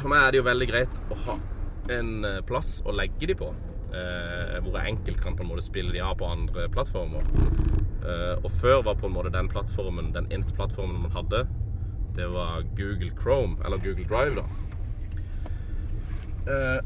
[0.00, 1.38] For meg er det jo veldig greit å ha
[1.94, 3.50] en plass å legge de på.
[3.94, 7.26] hvor jeg enkelt kan på en måte spille de av på andre plattformer.
[8.42, 11.44] og før var på en måte den plattformen den eneste plattformen man hadde
[12.16, 14.44] det var Google Chrome, eller Google Drive, da.
[16.52, 16.84] Eh,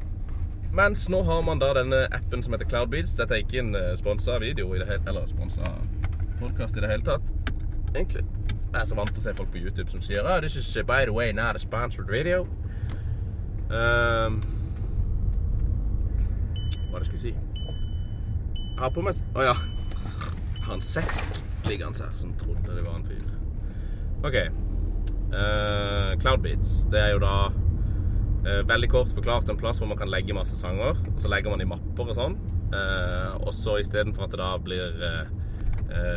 [0.72, 3.12] mens nå har man da denne appen som heter Cloudbeats.
[3.12, 5.64] Dette er ikke en uh, sponsa video hele Eller sponsa
[6.40, 7.32] podkast i det hele tatt.
[7.94, 8.24] Egentlig.
[8.72, 10.68] Jeg er så vant til å se folk på YouTube som sier oh, This is
[10.86, 12.46] by the way not a sponsored video.
[13.68, 14.38] Um,
[16.88, 19.52] hva det jeg skulle si Jeg har på meg Å oh, ja.
[20.64, 21.10] Har en sekk
[21.68, 23.20] liggende her som trodde det var en fyr.
[24.24, 24.36] OK.
[25.34, 30.08] Uh, Cloudbeats, det er jo da uh, veldig kort forklart en plass hvor man kan
[30.08, 30.96] legge masse sanger.
[31.12, 32.38] Og så legger man i mapper og sånn.
[32.72, 35.02] Uh, og så istedenfor at det da blir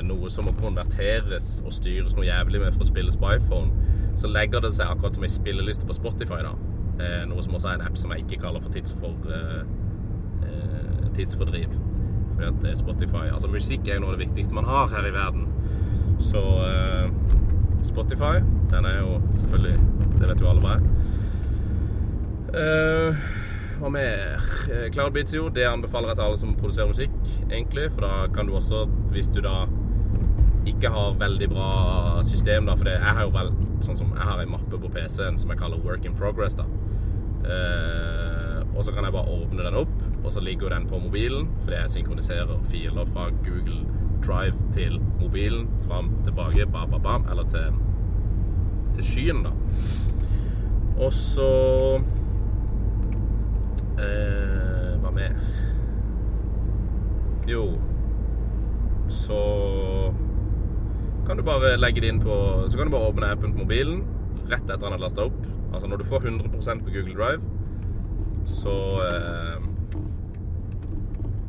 [0.04, 3.72] noe som må konverteres og styres noe jævlig med for å spilles på iPhone,
[4.20, 6.42] så legger det seg akkurat som ei spilleliste på Spotify.
[6.44, 6.56] da
[7.30, 9.14] Noe som også er en app som jeg ikke kaller for tidsfor,
[11.16, 11.74] tidsfordriv.
[12.36, 15.14] Fordi at Spotify Altså musikk er jo noe av det viktigste man har her i
[15.14, 15.48] verden.
[16.22, 16.42] Så
[17.84, 18.40] Spotify.
[18.72, 19.78] Den er jo selvfølgelig
[20.20, 20.82] Det vet jo alle hva er.
[23.82, 24.42] Hva mer?
[24.68, 25.50] Cloud Cloudbeats, jo.
[25.50, 27.16] Det anbefaler jeg til alle som produserer musikk,
[27.50, 27.88] egentlig.
[27.96, 29.66] For da kan du også, hvis du da
[30.70, 31.70] ikke har veldig bra
[32.24, 33.50] system, da For det, jeg har jo vel
[33.82, 36.68] sånn som Jeg har en mappe på PC-en som jeg kaller Work in Progress, da.
[37.41, 41.49] Uh, og så kan jeg bare åpne den opp, og så ligger den på mobilen,
[41.62, 43.82] fordi jeg synkroniserer filer fra Google
[44.25, 47.73] Drive til mobilen, fram, tilbake, bam, bam, bam, eller til,
[48.95, 49.51] til skyen, da.
[51.01, 51.49] Og så
[53.97, 55.38] eh, Hva mer?
[57.49, 57.63] Jo
[59.10, 59.39] Så
[61.25, 62.36] kan du bare legge det inn på
[62.67, 64.04] Så kan du bare åpne appen på mobilen
[64.51, 65.38] rett etter at den har lasta opp.
[65.72, 67.42] Altså når du får 100% på Google Drive,
[68.46, 68.76] så
[69.08, 69.60] eh,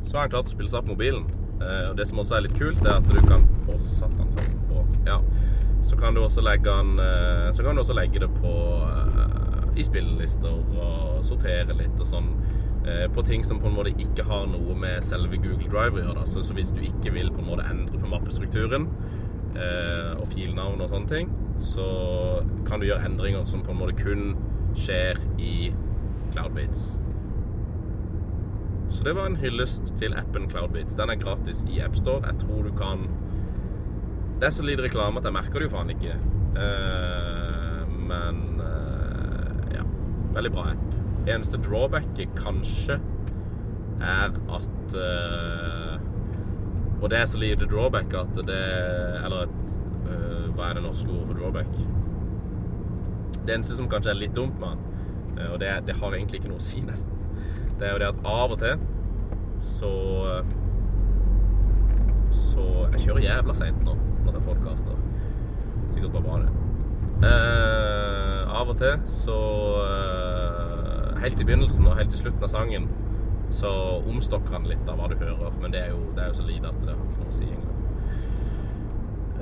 [0.05, 1.25] Så har han klart å spille seg opp mobilen.
[1.61, 4.29] Eh, og Det som også er litt kult, er at du kan Å, satan,
[4.69, 4.97] bråk.
[5.07, 5.19] Ja.
[5.83, 8.53] Så kan du også legge den eh, Så kan du også legge det på
[8.87, 12.27] eh, i spillelister og sortere litt og sånn.
[13.15, 16.25] På ting som på en måte ikke har noe med selve Google Drive å gjøre.
[16.29, 18.85] Så, hvis du ikke vil på en måte endre på mappestrukturen
[19.55, 21.87] og filnavn og sånne ting, så
[22.67, 24.33] kan du gjøre endringer som på en måte kun
[24.77, 25.73] skjer i
[26.33, 26.93] Cloudbeats.
[28.93, 30.95] Så det var en hyllest til appen Cloudbeats.
[30.95, 32.27] Den er gratis i AppStore.
[32.27, 33.07] Jeg tror du kan
[34.39, 36.15] Det er så lite reklame at jeg merker det jo faen ikke.
[36.53, 39.85] Uh, men uh, ja.
[40.35, 40.97] Veldig bra app.
[41.29, 42.99] Eneste drawbacket kanskje
[44.01, 45.95] er at uh,
[47.01, 48.63] Og det er så lite drawback at det
[49.23, 49.73] Eller et
[50.53, 51.73] Hva er det norske ordet for drawback?
[53.43, 56.51] Det eneste som kanskje er litt dumt med den, og det, det har egentlig ikke
[56.53, 57.13] noe å si, nesten
[57.79, 58.83] det er jo det at av og til
[59.59, 59.93] så
[62.31, 64.99] Så Jeg kjører jævla seint nå når jeg podkaster.
[65.91, 67.27] Sikkert bare bra, det.
[67.27, 69.39] Eh, av og til så
[69.83, 72.87] eh, Helt i begynnelsen og helt til slutten av sangen
[73.53, 73.69] så
[74.09, 75.51] omstokker han litt av hva du hører.
[75.61, 77.35] Men det er jo, det er jo så lite at det har ikke noe å
[77.35, 77.49] si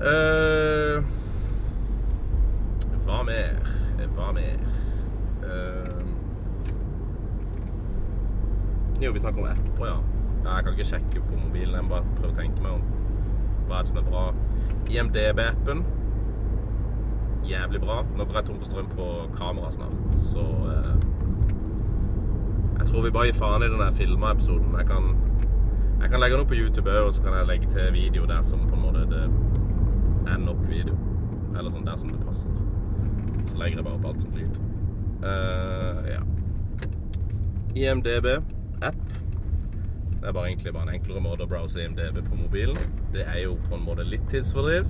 [0.02, 1.04] Eh,
[3.06, 3.58] hva mer?
[4.16, 4.64] Hva mer?
[5.44, 6.00] Uh,
[9.02, 10.00] Jo, vi snakker om apper, ja.
[10.46, 11.76] Jeg kan ikke sjekke på mobilen.
[11.76, 12.84] Jeg bare prøve å tenke meg om
[13.68, 14.26] hva er det som er bra.
[14.90, 15.86] IMDb-appen.
[17.46, 18.02] Jævlig bra.
[18.18, 20.94] Nå går jeg tom for strøm på kamera snart, så uh,
[22.80, 24.74] Jeg tror vi bare gir faen i den der filma-episoden.
[24.82, 24.90] Jeg
[26.02, 28.26] jeg kan legge den opp på YouTube òg, og så kan jeg legge til video
[28.26, 29.51] der som på en måte det
[30.28, 30.98] er nok video.
[31.58, 32.54] Eller sånn der som det passer.
[33.50, 34.60] Så legger jeg bare opp alt som lyd.
[35.22, 36.22] Uh, ja.
[37.78, 39.02] IMDb-app.
[40.22, 42.78] Det er bare egentlig bare en enklere måte å browse IMDb på mobilen.
[43.14, 44.90] Det er jo på en måte litt tidsfordriv,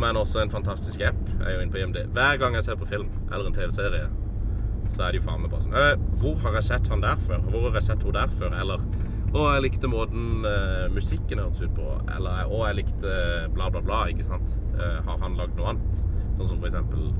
[0.00, 1.18] men også en fantastisk app.
[1.34, 2.14] Jeg er jo inne på IMDb.
[2.16, 4.06] Hver gang jeg ser på film eller en TV-serie,
[4.88, 7.20] så er det jo faen meg bare sånn «Øh, Hvor har jeg sett han der
[7.26, 7.44] før?
[7.50, 8.54] Hvor har jeg sett hun der før?
[8.56, 8.84] Eller
[9.36, 11.86] Å, jeg likte måten uh, musikken hørtes ut på.
[12.14, 13.16] Eller Å, jeg likte
[13.52, 14.04] bla, bla, bla.
[14.12, 14.54] Ikke sant?
[14.78, 16.00] Uh, har han lagd noe annet?
[16.38, 17.10] Sånn som for eksempel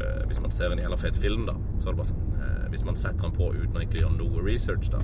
[0.00, 2.84] uh, Hvis man ser en jævla fet film, da, så er det bare sånn Hvis
[2.86, 5.00] man setter den på uten å egentlig gjøre noe research, da,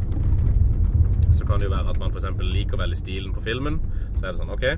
[1.36, 2.28] så kan det jo være at man f.eks.
[2.40, 3.80] liker veldig stilen på filmen.
[4.14, 4.68] Så er det sånn OK.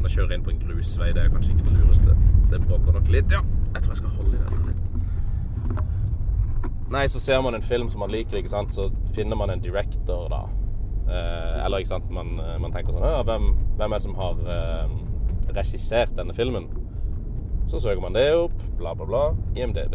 [0.00, 1.10] Nå kjører jeg inn på en grusvei.
[1.16, 2.14] Det er kanskje ikke det lureste.
[2.52, 3.34] Det bråker nok litt.
[3.34, 3.42] Ja,
[3.74, 4.79] jeg tror jeg skal holde i litt.
[6.90, 9.62] Nei, så ser man en film som man liker, ikke sant, så finner man en
[9.62, 10.42] director, da.
[11.06, 13.48] Eh, eller ikke sant, man, man tenker sånn Ja, hvem,
[13.78, 14.92] hvem er det som har eh,
[15.56, 16.68] regissert denne filmen?
[17.70, 19.22] Så søker man det opp, bla, bla, bla.
[19.54, 19.94] IMDb.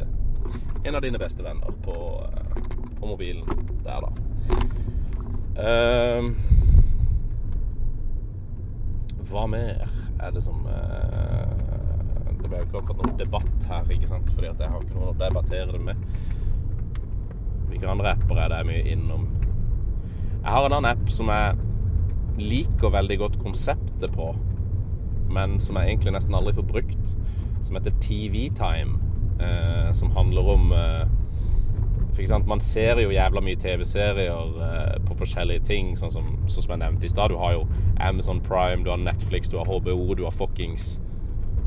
[0.85, 2.63] En av dine beste venner på, eh,
[2.99, 3.43] på mobilen
[3.83, 4.11] der, da.
[5.55, 6.23] Eh,
[9.31, 9.83] hva mer
[10.19, 11.53] er det som eh,
[12.41, 14.31] Det ble jo ikke akkurat noen debatt her, ikke sant?
[14.35, 16.07] Fordi at jeg har ikke noe å debattere det med.
[17.69, 19.29] Hvilke andre apper er det jeg er mye innom?
[20.45, 21.55] Jeg har en annen app som jeg
[22.37, 24.29] liker veldig godt konseptet på,
[25.33, 27.15] men som jeg egentlig nesten aldri får brukt,
[27.65, 28.99] som heter TV Time.
[29.39, 31.07] Eh, som handler om eh,
[32.47, 36.83] Man ser jo jævla mye TV-serier eh, på forskjellige ting, sånn som, sånn som jeg
[36.85, 37.33] nevnte i stad.
[37.33, 37.65] Du har jo
[37.99, 41.01] Amazon Prime, du har Netflix, du har HBO, du har fuckings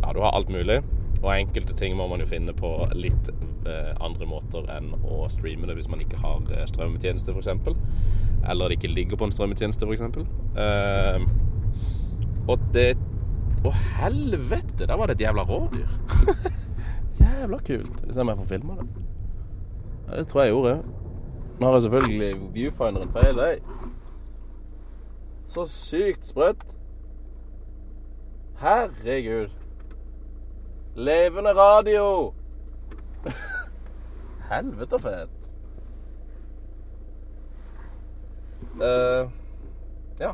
[0.01, 0.81] Ja, du har alt mulig.
[1.19, 3.31] Og enkelte ting må man jo finne på litt
[3.67, 7.51] eh, andre måter enn å streame det hvis man ikke har eh, strømmetjeneste, f.eks.
[8.49, 10.05] Eller det ikke ligger på en strømmetjeneste, f.eks.
[10.63, 11.27] Eh,
[12.49, 12.93] og det
[13.67, 14.87] Å, helvete!
[14.87, 15.91] Der var det et jævla rådyr.
[17.25, 17.99] jævla kult.
[18.05, 18.87] Hvis jeg får filma det.
[20.07, 20.77] Ja, det tror jeg gjorde.
[21.59, 23.53] Nå har jeg selvfølgelig viewfinderen feil vei.
[25.51, 26.63] Så sykt sprøtt.
[28.63, 29.58] Herregud.
[30.99, 32.35] Levende radio!
[34.51, 35.51] Helvete fett.
[38.81, 39.31] Uh,
[40.19, 40.33] ja.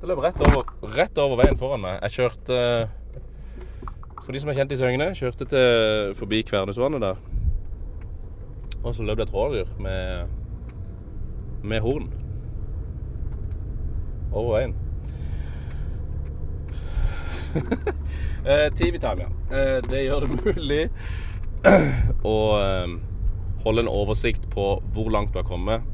[0.00, 0.62] Det løp rett over,
[0.94, 1.98] rett over veien foran meg.
[2.04, 2.60] Jeg kjørte
[4.22, 7.18] For de som er kjent i Søgne, kjørte til forbi Kværnesvannet der.
[8.84, 10.30] Og så løp det et rådyr med,
[11.66, 12.12] med horn
[14.30, 14.76] over veien.
[18.46, 19.28] eh, Team Italia.
[19.50, 20.82] Eh, det gjør det mulig
[22.26, 22.96] å eh,
[23.64, 25.86] holde en oversikt på hvor langt du har kommet.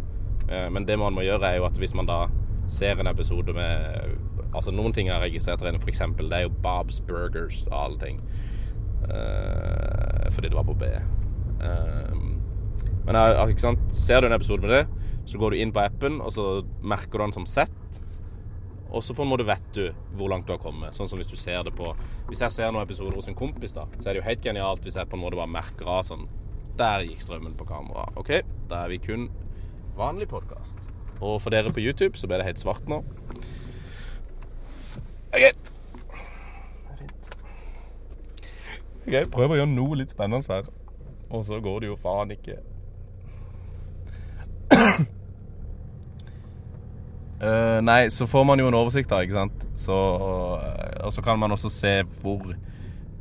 [0.49, 2.27] Eh, men det man må gjøre, er jo at hvis man da
[2.71, 4.19] ser en episode med
[4.53, 6.03] Altså Noen ting jeg har registrert rene, f.eks.
[6.19, 8.19] Det er jo Bob's Burgers og alle ting.
[9.09, 10.91] Eh, fordi det var på B.
[13.07, 13.17] Men
[13.49, 13.81] ikke sant?
[13.97, 16.45] ser du en episode med det, så går du inn på appen, og så
[16.85, 18.02] merker du den som sett.
[18.93, 19.87] Og så på en måte vet du
[20.19, 20.93] hvor langt du har kommet.
[20.97, 21.95] Sånn som hvis du ser det på
[22.29, 24.85] Hvis jeg ser noen episoder hos en kompis, da, så er det jo helt genialt
[24.85, 26.27] hvis jeg på en måte bare merker av sånn
[26.81, 28.07] Der gikk strømmen på kamera.
[28.21, 28.35] OK,
[28.69, 29.29] da er vi kun
[29.97, 30.93] vanlig podkast.
[31.21, 33.03] Og for dere på YouTube så ble det helt svart nå.
[35.33, 35.73] Greit.
[39.03, 40.69] OK, prøv å gjøre noe litt spennende her.
[41.33, 42.61] Og så går det jo faen ikke.
[47.43, 49.65] Uh, nei, så får man jo en oversikt, da, ikke sant.
[49.75, 52.53] Så, uh, og så kan man også se hvor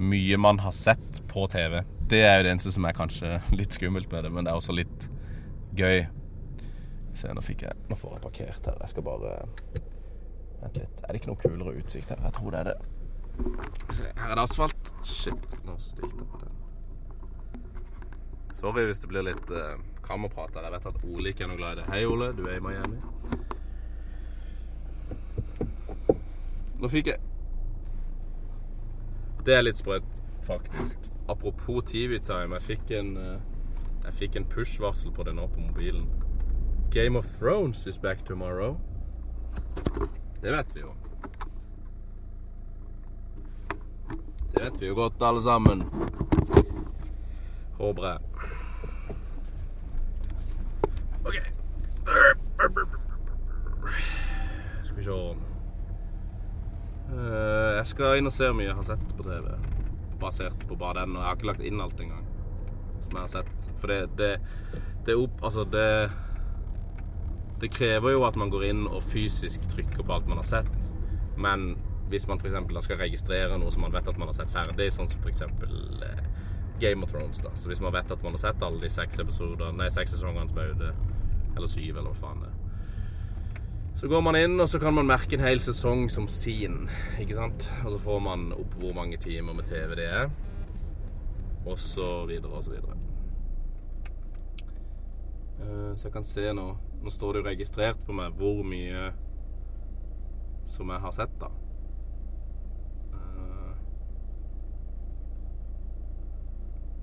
[0.02, 1.80] mye man har sett på TV.
[2.10, 4.62] Det er jo det eneste som er kanskje litt skummelt med det, men det er
[4.62, 5.08] også litt
[5.78, 6.04] gøy.
[7.18, 8.78] Se, nå fikk jeg Nå får jeg parkert her.
[8.86, 9.34] Jeg skal bare
[10.62, 11.02] Vent litt.
[11.02, 12.22] Er det ikke noe kulere utsikt her?
[12.22, 12.78] Jeg tror det er det.
[13.98, 14.92] Se, her er det asfalt.
[15.02, 16.60] Shit, nå stilte jeg på den.
[18.54, 19.74] Sorry hvis det blir litt uh,
[20.06, 20.68] kammerprat her.
[20.70, 21.88] Jeg vet at Ole ikke er noe glad i det.
[21.90, 22.30] Hei, Ole.
[22.38, 23.02] Du er i Miami.
[26.82, 27.20] Nå fikk jeg
[29.46, 30.98] Det er litt sprøtt, faktisk.
[31.30, 32.58] Apropos TV-time.
[32.58, 33.16] Jeg fikk en
[34.02, 36.08] Jeg fikk en push-varsel på det nå på mobilen.
[36.92, 38.80] Game of Thrones is back tomorrow.
[40.42, 40.94] Det vet vi jo.
[44.52, 45.86] Det vet vi jo godt, alle sammen.
[47.78, 48.20] Håper jeg.
[51.26, 51.38] OK.
[54.84, 55.51] Skal vi se Eh,
[57.12, 59.48] Jeg skal inn og se hvor mye jeg har sett på TV.
[60.22, 61.18] Basert på bare den.
[61.18, 62.26] Og jeg har ikke lagt inn alt engang.
[63.04, 63.70] Som jeg har sett.
[63.82, 64.32] For det, det,
[65.08, 66.10] det opp Altså, det
[67.62, 70.94] Det krever jo at man går inn og fysisk trykker på alt man har sett.
[71.38, 71.76] Men
[72.10, 72.58] hvis man f.eks.
[72.84, 75.44] skal registrere noe som man vet at man har sett ferdig, sånn som f.eks.
[75.46, 76.24] Eh,
[76.82, 77.54] Game of Thrones, da.
[77.56, 80.50] Så hvis man vet at man har sett alle de seks episodene Nei, seks sesongene
[80.50, 80.92] som er ute,
[81.54, 82.61] eller syv, eller hva faen det er
[83.96, 86.88] så går man inn, og så kan man merke en hel sesong som sin.
[87.20, 87.68] Ikke sant?
[87.86, 90.30] Og så får man opp hvor mange timer med TV det er.
[91.66, 92.96] Og så videre og så videre.
[95.62, 99.12] Eh, Så jeg kan se nå Nå står det jo registrert på meg hvor mye
[100.70, 101.48] som jeg har sett, da.
[103.14, 103.72] Eh,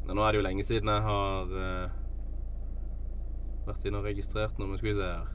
[0.06, 1.90] Men nå er det jo lenge siden jeg har eh,
[3.66, 4.68] vært inne og registrert noe.
[4.70, 5.26] Men skal vi se her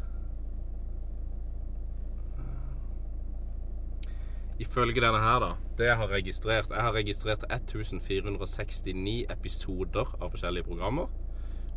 [4.59, 10.67] Ifølge denne her, da Det jeg har registrert Jeg har registrert 1469 episoder av forskjellige
[10.67, 11.09] programmer.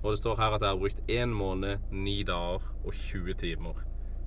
[0.02, 3.80] Og det står her at jeg har brukt 1 måned, 9 dager og 20 timer.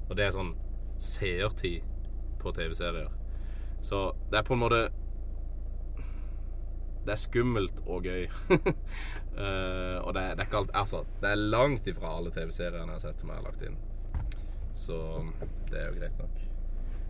[0.09, 0.55] Og det er sånn
[0.99, 1.85] seertid
[2.41, 3.11] på TV-serier.
[3.81, 4.81] Så det er på en måte
[7.05, 8.27] Det er skummelt og gøy.
[8.51, 12.97] uh, og det, det er ikke alt Altså, det er langt ifra alle TV-seriene jeg
[12.97, 13.77] har sett som jeg har lagt inn.
[14.75, 14.97] Så
[15.71, 16.48] det er jo greit nok.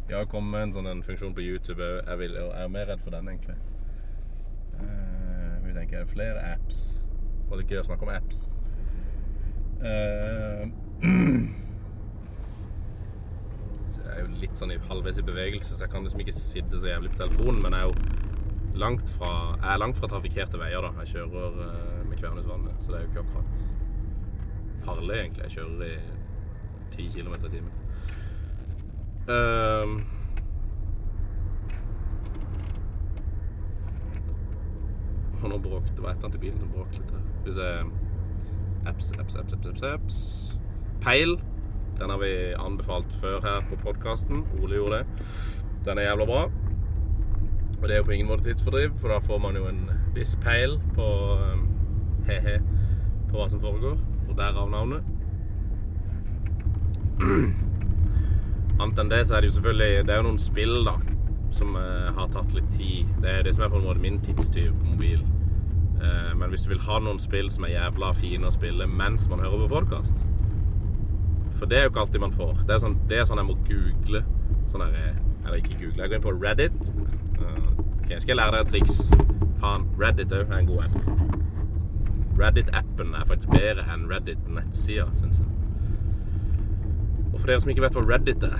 [0.09, 2.07] Jeg har kommet med en sånn en funksjon på YouTube òg.
[2.07, 3.57] Jeg, jeg er mer redd for den, egentlig.
[4.79, 6.79] Uh, vi tenker flere apps.
[7.45, 8.45] Og det er gøy å snakke om apps.
[9.79, 10.65] Uh,
[14.09, 16.81] jeg er jo litt sånn i halvveis i bevegelse, så jeg kan liksom ikke sitte
[16.81, 17.61] så jævlig på telefonen.
[17.63, 20.91] Men jeg er jo langt fra, jeg er langt fra trafikkerte veier, da.
[21.05, 23.63] Jeg kjører uh, med Kvernhusvannet, så det er jo ikke akkurat
[24.83, 25.45] farlig, egentlig.
[25.45, 25.93] Jeg kjører i
[26.97, 27.88] 10 km i timen.
[29.29, 29.99] Ehm.
[35.43, 37.25] Og nå bråkte det var et eller annet i bilen som bråkte litt her.
[37.39, 37.69] Skal vi se
[38.89, 40.17] Apps, apps, apps, apps, apps, apps.
[41.01, 41.39] Peil.
[41.99, 44.45] Den har vi anbefalt før her på podkasten.
[44.61, 45.05] Ole gjorde det.
[45.85, 46.43] Den er jævla bra.
[47.81, 50.35] Og det er jo på ingen måte tidsfordriv, for da får man jo en viss
[50.43, 51.67] peil på um,
[52.27, 52.57] he-he
[53.29, 53.99] på hva som foregår.
[54.29, 55.03] Og derav navnet.
[58.79, 60.95] Annet enn det så er det jo selvfølgelig Det er jo noen spill da
[61.51, 63.07] som uh, har tatt litt tid.
[63.23, 65.23] Det er det som er på en måte min tidstyv på mobil.
[65.99, 69.25] Uh, men hvis du vil ha noen spill som er jævla fine å spille mens
[69.31, 70.21] man hører på podkast
[71.57, 72.53] For det er jo ikke alltid man får.
[72.67, 74.23] Det er sånn, det er sånn jeg må google.
[74.69, 76.03] Sånn der, eh, eller ikke google.
[76.03, 76.93] Jeg går inn på Reddit.
[77.41, 79.01] Uh, ok, Skal jeg lære deg et triks?
[79.59, 79.89] Faen.
[79.99, 81.39] Reddit òg er en god app.
[82.39, 85.58] Reddit-appen er faktisk bedre enn Reddit-nettsida, syns jeg.
[87.39, 88.55] Og for dere som ikke vet hva Reddit er,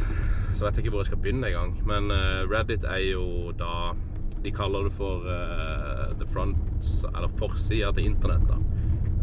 [0.55, 1.73] så vet jeg ikke hvor jeg skal begynne engang.
[1.83, 3.91] Men eh, Reddit er jo da
[4.39, 6.55] De kaller det for uh, the front
[7.11, 8.55] Eller forsida til internett, da.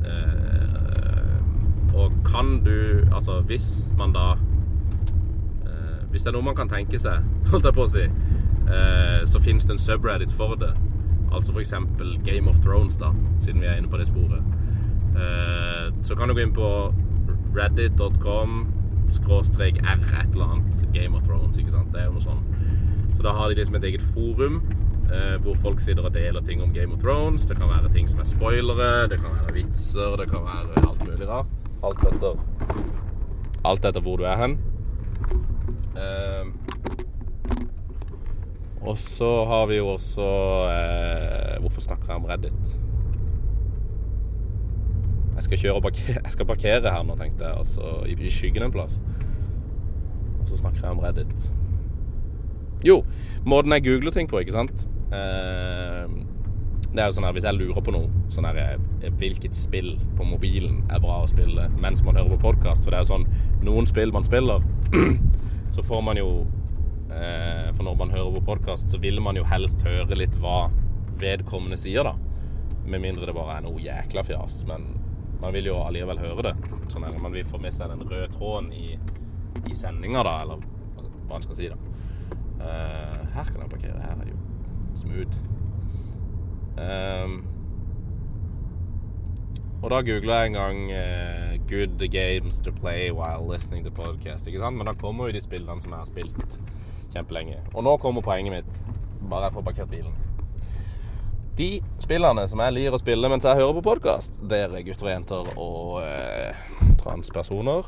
[0.05, 6.69] Uh, og kan du Altså, hvis man da uh, Hvis det er noe man kan
[6.69, 8.05] tenke seg, holdt jeg på å si,
[9.25, 10.75] så finnes det en subreddit for det.
[11.33, 14.43] Altså eksempel Game of Thrones, da, siden vi er inne på det sporet.
[16.03, 16.71] Så kan du gå inn på
[17.55, 18.67] reddit.com
[19.15, 20.87] skråstrek r et eller annet.
[20.95, 21.93] Game of Thrones, ikke sant.
[21.95, 22.43] Det er jo noe sånn.
[23.17, 24.61] Så da har de liksom et eget forum
[25.09, 27.47] eh, hvor folk sitter og deler ting om Game of Thrones.
[27.49, 31.07] Det kan være ting som er spoilere, det kan være vitser, det kan være alt
[31.09, 31.67] mulig rart.
[31.87, 32.43] Alt etter
[33.67, 34.59] Alt etter hvor du er hen.
[35.97, 36.45] Eh,
[38.87, 40.27] og så har vi jo også
[40.71, 42.77] eh, Hvorfor snakker jeg om Reddit?
[45.37, 47.63] Jeg skal kjøre og parkere, jeg skal parkere her nå, tenkte jeg.
[47.65, 49.01] Altså i, skyggen en plass.
[50.41, 51.49] Og så snakker jeg om Reddit.
[52.85, 53.01] Jo,
[53.49, 54.87] måten jeg googler ting på, ikke sant.
[55.15, 56.17] Eh,
[56.97, 58.59] det er jo sånn her, Hvis jeg lurer på noe, sånn her,
[59.05, 62.91] eh, hvilket spill på mobilen er bra å spille mens man hører på podkast For
[62.91, 63.27] det er jo sånn
[63.67, 64.65] Noen spill man spiller,
[65.75, 66.31] så får man jo
[67.13, 70.71] eh, For når man hører på podkast, så vil man jo helst høre litt hva
[71.21, 72.17] vedkommende sier, da.
[72.87, 74.59] Med mindre det bare er noe jækla fjas.
[74.69, 74.85] Men
[75.41, 76.55] man vil jo allikevel høre det.
[76.93, 78.97] Sånn at Man vil få med seg den røde tråden i,
[79.67, 80.39] i sendinga, da.
[80.45, 80.63] Eller
[80.97, 81.79] altså, hva en skal si, da.
[82.57, 84.01] Uh, her kan jeg parkere.
[84.01, 84.41] Her er det jo
[85.03, 85.45] smooth.
[86.77, 87.37] Um,
[89.83, 94.49] og da googla jeg en gang uh, 'good games to play while listening to podcast'.
[94.49, 94.77] ikke sant?
[94.77, 96.61] Men da kommer jo de spillene som jeg har spilt
[97.13, 97.61] kjempelenge.
[97.75, 98.85] Og nå kommer poenget mitt.
[99.31, 100.26] Bare jeg får parkert bilen.
[101.57, 105.09] De spillene som jeg liker å spille mens jeg hører på podkast, er gutter og
[105.09, 106.59] jenter og eh,
[107.01, 107.87] transpersoner.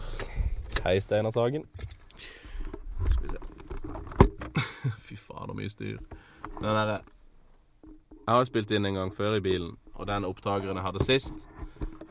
[0.87, 1.67] Hei, Steinar Sagen.
[3.13, 4.31] Skal vi se.
[5.05, 5.99] Fy fader, mye styr.
[6.63, 7.03] Den derre
[8.23, 11.45] Jeg har spilt inn en gang før i bilen, og den opptakeren jeg hadde sist,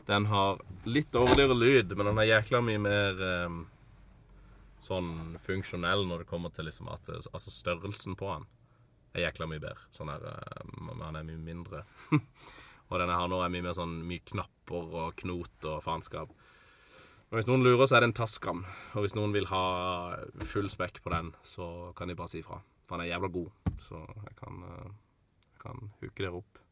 [0.06, 3.58] den har litt dårligere lyd, men den er jækla mye mer eh,
[4.86, 5.10] sånn
[5.42, 8.46] funksjonell når det kommer til liksom at Altså størrelsen på den
[9.18, 9.88] er jækla mye bedre.
[9.94, 10.62] Sånn her eh,
[11.02, 11.84] Han er mye mindre.
[12.88, 16.32] og denne her nå er mye mer sånn mye knapper og knot og faenskap.
[17.28, 18.62] Og Hvis noen lurer, så er det en Tascam.
[18.96, 19.64] Og hvis noen vil ha
[20.48, 22.62] full spekk på den, så kan de bare si ifra.
[22.88, 24.90] For han er jævla god, så jeg kan, eh,
[25.52, 26.62] jeg kan hooke dere opp.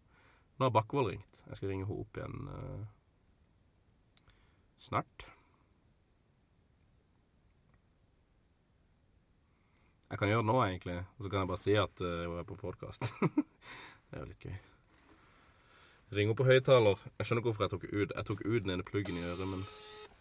[0.57, 1.43] Nå har Bakkevold ringt.
[1.51, 2.85] Jeg skal ringe henne opp igjen eh,
[4.81, 5.27] snart.
[10.11, 10.97] Jeg kan gjøre det nå, egentlig.
[11.19, 13.09] Og så kan jeg bare si at uh, hun er på podkast.
[14.07, 14.57] det er jo litt gøy.
[16.15, 17.01] Ring opp på høyttaler.
[17.19, 19.49] Jeg skjønner ikke hvorfor jeg tok ut Jeg tok ut den ene pluggen i øret,
[19.49, 19.65] men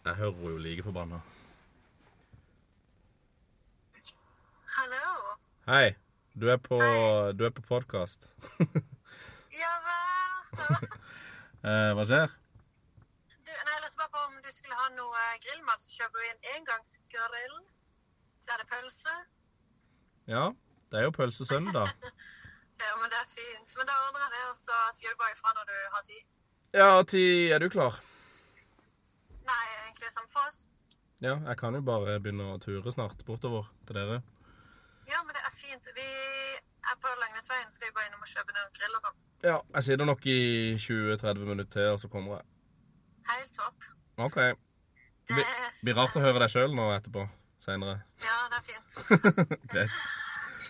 [0.06, 1.20] jeg hører henne jo like forbanna.
[4.76, 5.36] Hallo.
[5.70, 5.94] Hei.
[6.36, 6.76] Du er på,
[7.38, 8.30] du er på podkast.
[9.62, 10.88] Ja vel.
[11.66, 12.30] Eh, hva skjer?
[13.26, 16.26] Du, nei, jeg lurte bare på om du skulle ha noe grillmat, så kjøper du
[16.28, 17.56] en engangsgrill.
[18.38, 19.14] Så er det pølse.
[20.26, 20.50] Ja,
[20.90, 21.88] det er jo pølsesøndag.
[22.76, 23.70] Ja, men det er fint.
[23.78, 26.24] Men da ordner jeg det, og så sier du bare ifra når du har tid.
[26.76, 27.94] Ja, tid er du klar?
[29.48, 30.58] Nei, egentlig som for oss.
[31.24, 34.18] Ja, jeg kan jo bare begynne å ture snart bortover til dere.
[35.08, 35.88] Ja, men det er fint.
[35.96, 36.04] Vi
[36.90, 39.16] er på Langnesveien, skal vi bare innom og kjøpe noen grill og sånn.
[39.46, 40.38] Ja, jeg sitter nok i
[40.76, 42.48] 20-30 minutter til, og så kommer jeg.
[43.30, 43.88] Helt topp.
[44.28, 44.38] OK.
[45.26, 45.44] Det,
[45.80, 47.24] blir rart å høre deg sjøl nå etterpå.
[47.66, 47.96] Seinere.
[48.22, 48.92] Ja, det er fint.
[49.72, 49.90] Greit.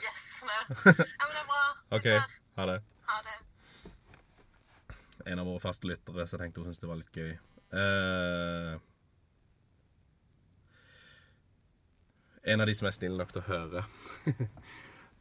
[0.00, 0.20] Yes.
[0.48, 0.60] Nei.
[0.96, 1.64] Ja, men det er bra.
[1.98, 2.06] OK.
[2.56, 2.76] Ha det.
[3.10, 3.34] Ha det.
[5.26, 7.34] En av våre faste lyttere, som tenkte hun syntes det var litt gøy.
[7.76, 8.78] Uh,
[12.48, 13.84] en av de som er snille nok til å høre.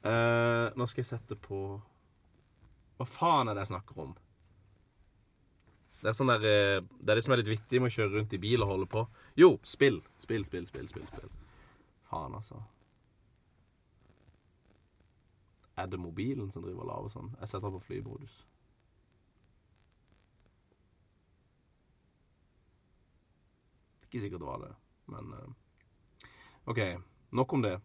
[0.05, 1.63] uh, nå skal jeg sette på
[2.95, 4.13] Hva faen er det jeg snakker om?
[5.99, 8.19] Det er sånn der eh, Det er det som er litt vittig med å kjøre
[8.19, 9.09] rundt i bil og holde på.
[9.41, 10.03] Jo, spill.
[10.21, 11.07] Spill, spill, spill, spill.
[11.09, 11.33] spill.
[12.05, 12.61] Faen, altså.
[15.77, 17.31] Er det mobilen som driver og lager sånn?
[17.41, 18.35] Jeg setter på flymodus.
[24.05, 24.71] Ikke sikkert det var det,
[25.11, 26.29] men eh,
[26.71, 26.79] OK,
[27.35, 27.75] nok om det.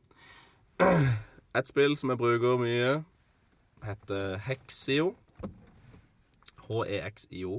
[1.58, 2.92] Et spill som jeg bruker mye,
[3.82, 5.16] heter Hexio.
[6.68, 7.56] H-e-x-i-o.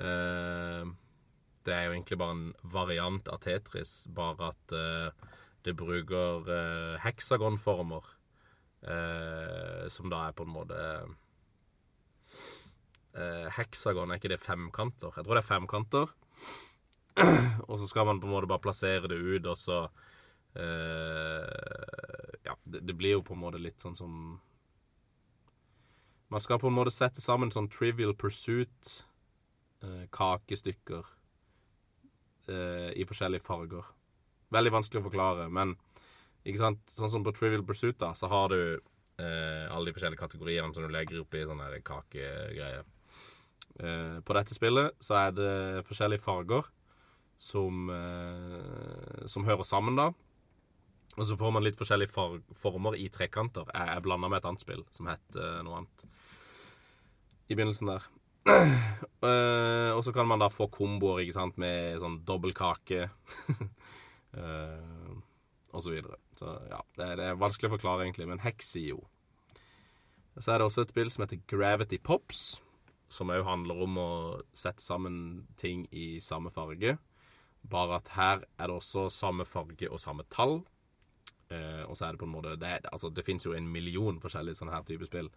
[0.00, 0.94] Eh,
[1.64, 4.74] det er jo egentlig bare en variant av Tetris, bare at
[5.64, 8.04] eh, det bruker eh, heksagonformer.
[8.84, 10.76] Eh, som da er på en måte
[13.16, 15.08] eh, Heksagon, er ikke det femkanter?
[15.16, 16.12] Jeg tror det er femkanter.
[17.70, 19.88] Og så skal man på en måte bare plassere det ut, og så
[20.58, 21.44] eh,
[22.44, 24.40] Ja, det, det blir jo på en måte litt sånn som
[26.28, 31.04] Man skal på en måte sette sammen sånn Trivial Pursuit-kakestykker
[32.50, 33.84] eh, i forskjellige farger.
[34.54, 35.74] Veldig vanskelig å forklare, men
[36.44, 36.82] ikke sant?
[36.92, 40.84] sånn som på Trivial Pursuit, da, så har du eh, alle de forskjellige kategoriene som
[40.84, 42.84] du legger oppi sånne kakegreier.
[43.80, 45.54] Eh, på dette spillet så er det
[45.88, 46.68] forskjellige farger
[47.40, 50.12] som, eh, som hører sammen, da.
[51.14, 53.68] Og så får man litt forskjellige far former i trekanter.
[53.70, 56.06] Jeg, jeg blanda med et annet spill som het eh, noe annet
[57.48, 58.10] i begynnelsen der.
[59.24, 63.06] Eh, og så kan man da få komboer ikke sant, med sånn dobbel kake
[64.36, 65.14] eh,
[65.74, 66.18] og så videre.
[66.38, 69.00] Så ja, det, er- det er vanskelig å forklare, egentlig, men Hexio.
[70.40, 72.44] Så er det også et spill som heter Gravity Pops,
[73.14, 74.10] som òg handler om å
[74.56, 76.96] sette sammen ting i samme farge.
[77.70, 80.62] Bare at her er det også samme farge og samme tall.
[81.52, 84.16] Uh, og så er det på en måte Det, altså, det fins jo en million
[84.18, 85.28] forskjellige sånne her type spill.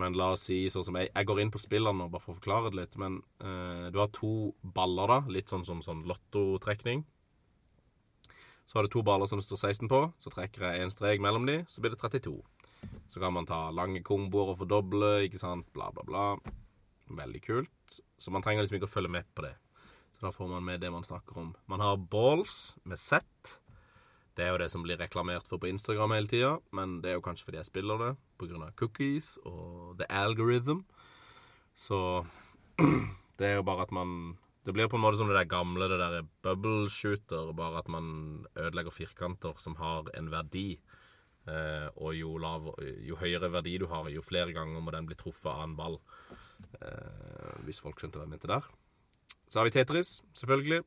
[0.00, 2.34] Men la oss si sånn som jeg Jeg går inn på spillene nå bare for
[2.34, 2.96] å forklare det litt.
[3.00, 5.18] Men uh, du har to baller, da.
[5.36, 7.04] Litt sånn som sånn lottotrekning.
[8.66, 10.00] Så har du to baller som det står 16 på.
[10.18, 12.34] Så trekker jeg en strek mellom de, så blir det 32.
[13.08, 15.68] Så kan man ta lange komboer og fordoble, ikke sant.
[15.74, 16.26] Bla, bla, bla.
[17.16, 18.00] Veldig kult.
[18.18, 19.54] Så man trenger liksom ikke å følge med på det.
[20.16, 21.54] Så da får man med det man snakker om.
[21.70, 23.22] Man har balls med Z.
[24.36, 27.16] Det er jo det som blir reklamert for på Instagram hele tida, men det er
[27.16, 28.70] jo kanskje fordi jeg spiller det pga.
[28.76, 30.84] cookies og the algorithm.
[31.74, 32.26] Så
[33.38, 34.36] det er jo bare at man
[34.66, 37.90] Det blir på en måte som det der gamle, det der bubble shooter, bare at
[37.92, 40.80] man ødelegger firkanter som har en verdi.
[41.46, 42.72] Eh, og jo, lav,
[43.06, 46.00] jo høyere verdi du har, jo flere ganger må den bli truffet av en ball.
[46.80, 48.66] Eh, hvis folk skjønte hva jeg mente der.
[49.46, 50.82] Så har vi Tetris, selvfølgelig.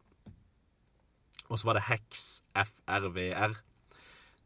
[1.48, 3.56] Og så var det Hex FRVR.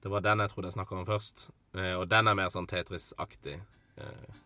[0.04, 1.48] Det var den jeg trodde jeg snakka om først.
[1.74, 3.58] Eh, og den er mer sånn Tetris-aktig.
[3.98, 4.40] Eh.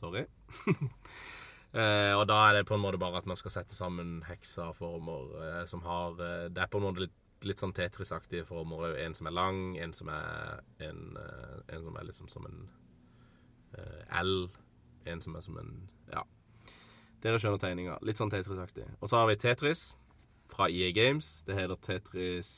[0.00, 0.24] Sorry.
[1.74, 5.34] eh, og da er det på en måte bare at man skal sette sammen heksaformer
[5.44, 7.16] eh, som har eh, Det er på en måte litt,
[7.46, 8.96] litt sånn Tetris-aktige former.
[9.00, 12.60] En som er lang, en som er en, eh, en som er liksom som en
[13.78, 14.50] eh, L.
[15.06, 16.24] En som er som en Ja.
[17.20, 17.98] Dere skjønner tegninga.
[18.02, 18.86] Litt sånn Tetris-aktig.
[19.00, 19.90] Og så har vi Tetris
[20.50, 21.42] fra EA Games.
[21.46, 22.52] Det heter Tetris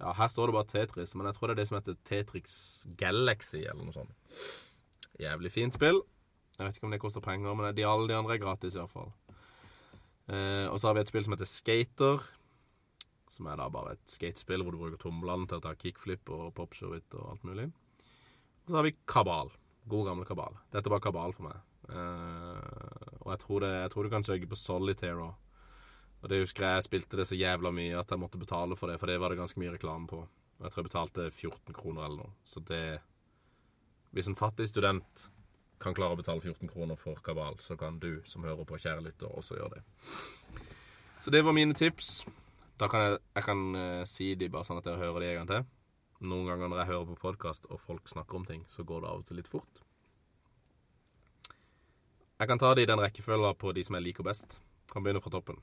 [0.00, 2.54] Ja, her står det bare Tetris, men jeg tror det er det som heter Tetrix
[2.96, 4.14] Galaxy, eller noe sånt.
[5.20, 6.00] Jævlig fint spill.
[6.60, 9.08] Jeg vet ikke om det koster penger, men de, alle de andre er gratis, iallfall.
[10.28, 12.26] Eh, og så har vi et spill som heter Skater.
[13.30, 16.50] Som er da bare et skatespill hvor du bruker tomlene til å ta kickflip og
[16.56, 17.68] popshowit og alt mulig.
[18.66, 19.52] Og så har vi Kabal.
[19.90, 20.58] God gamle Kabal.
[20.74, 21.60] Dette bare Kabal for meg.
[21.90, 25.46] Eh, og jeg tror, det, jeg tror du kan søke på Solitaire òg.
[26.20, 28.92] Og det husker jeg jeg spilte det så jævla mye at jeg måtte betale for
[28.92, 30.20] det, for det var det ganske mye reklame på.
[30.20, 32.34] Og jeg tror jeg betalte 14 kroner eller noe.
[32.44, 33.00] Så det
[34.10, 35.30] Hvis en fattig student
[35.80, 39.04] kan klare å betale 14 kroner for Kabal, så kan du som hører på, kjære
[39.06, 40.62] lytter, også gjøre det.
[41.20, 42.24] Så det var mine tips.
[42.80, 45.38] Da kan jeg, jeg kan uh, si de bare sånn at dere hører de en
[45.40, 45.68] gang til.
[46.20, 49.10] Noen ganger når jeg hører på podkast og folk snakker om ting, så går det
[49.10, 49.82] av og til litt fort.
[52.40, 54.58] Jeg kan ta det i den rekkefølga på de som jeg liker best.
[54.92, 55.60] Kan begynne fra toppen.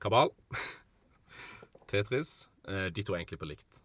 [0.00, 0.32] Kabal.
[1.92, 2.48] Tetris.
[2.68, 3.80] Eh, de to er egentlig på likt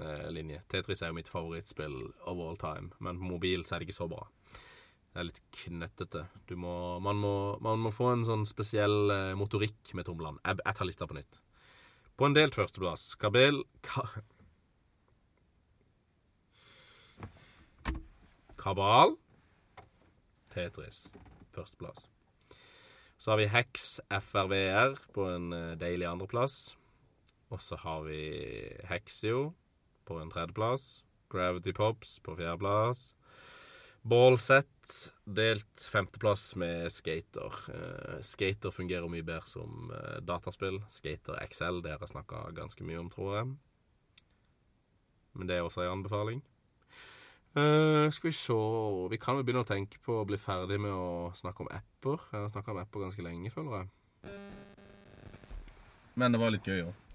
[0.00, 0.62] eh, linje.
[0.72, 4.00] Tetris er jo mitt favorittspill of all time, men på mobil så er det ikke
[4.00, 4.24] så bra.
[5.10, 6.24] Det er litt knettete.
[6.46, 7.34] Du må, man, må,
[7.64, 10.38] man må få en sånn spesiell eh, motorikk med tomlene.
[10.44, 11.40] Jeg, jeg tar lista på nytt.
[12.14, 14.04] På en delt førsteplass Kabel ka,
[18.60, 19.16] Kabal.
[20.52, 21.06] Tetris.
[21.54, 22.06] Førsteplass.
[23.18, 26.76] Så har vi Hex FRVR på en eh, deilig andreplass.
[27.50, 28.20] Og så har vi
[28.90, 29.54] Hexio
[30.06, 31.02] på en tredjeplass.
[31.32, 33.14] Gravity Pops på fjerdeplass.
[34.02, 37.52] Ballset delt femteplass med Skater.
[37.68, 40.80] Uh, Skater fungerer mye bedre som uh, dataspill.
[40.88, 43.50] Skater XL, det har jeg snakka ganske mye om, tror jeg.
[45.36, 46.40] Men det er også en anbefaling.
[47.50, 48.54] Uh, skal vi se
[49.10, 52.24] Vi kan vel begynne å tenke på å bli ferdig med å snakke om apper.
[52.32, 53.92] Jeg har snakka om apper ganske lenge, føler jeg.
[56.16, 57.06] Men det var litt gøy òg.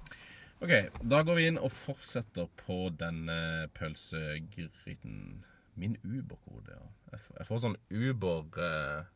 [0.64, 0.72] OK,
[1.04, 5.44] da går vi inn og fortsetter på denne pølsegryten.
[5.76, 7.20] Min Uber-kode, ja.
[7.40, 9.10] Jeg får sånn Uber eh,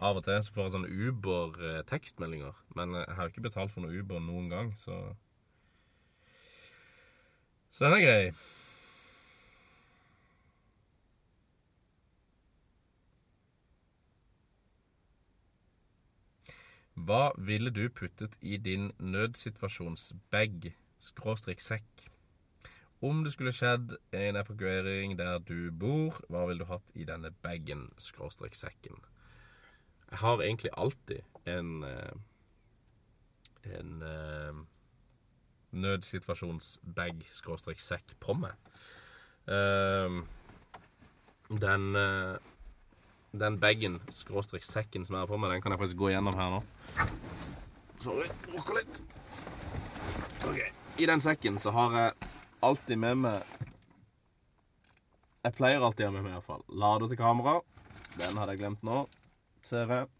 [0.00, 2.62] Av og til så får jeg sånn Uber-tekstmeldinger.
[2.78, 5.02] Men jeg har jo ikke betalt for noe Uber noen gang, så
[7.70, 8.32] Så den er grei.
[17.10, 22.10] Hva ville du puttet i din nødsituasjonsbag, skråstrek sekk?
[23.00, 27.30] Om det skulle skjedd en evakuering der du bor, hva ville du hatt i denne
[27.44, 28.98] bagen, skråstrek sekken?
[30.10, 32.18] Jeg har egentlig alltid en eh,
[33.62, 34.60] en eh,
[35.70, 38.56] nødsituasjonsbag, skråstrek sekk, på meg.
[39.50, 40.20] Eh,
[41.60, 42.36] den eh,
[43.30, 46.34] den bagen, skråstrek sekken som jeg har på meg, den kan jeg faktisk gå gjennom
[46.34, 46.60] her nå.
[48.02, 49.00] Sorry, rocker litt.
[50.48, 50.58] Ok,
[50.98, 52.30] I den sekken så har jeg
[52.66, 53.42] alltid med meg
[55.44, 57.54] Jeg pleier alltid å ha med meg i hvert fall lader til kamera.
[58.18, 58.98] Den hadde jeg glemt nå,
[59.64, 60.10] ser jeg.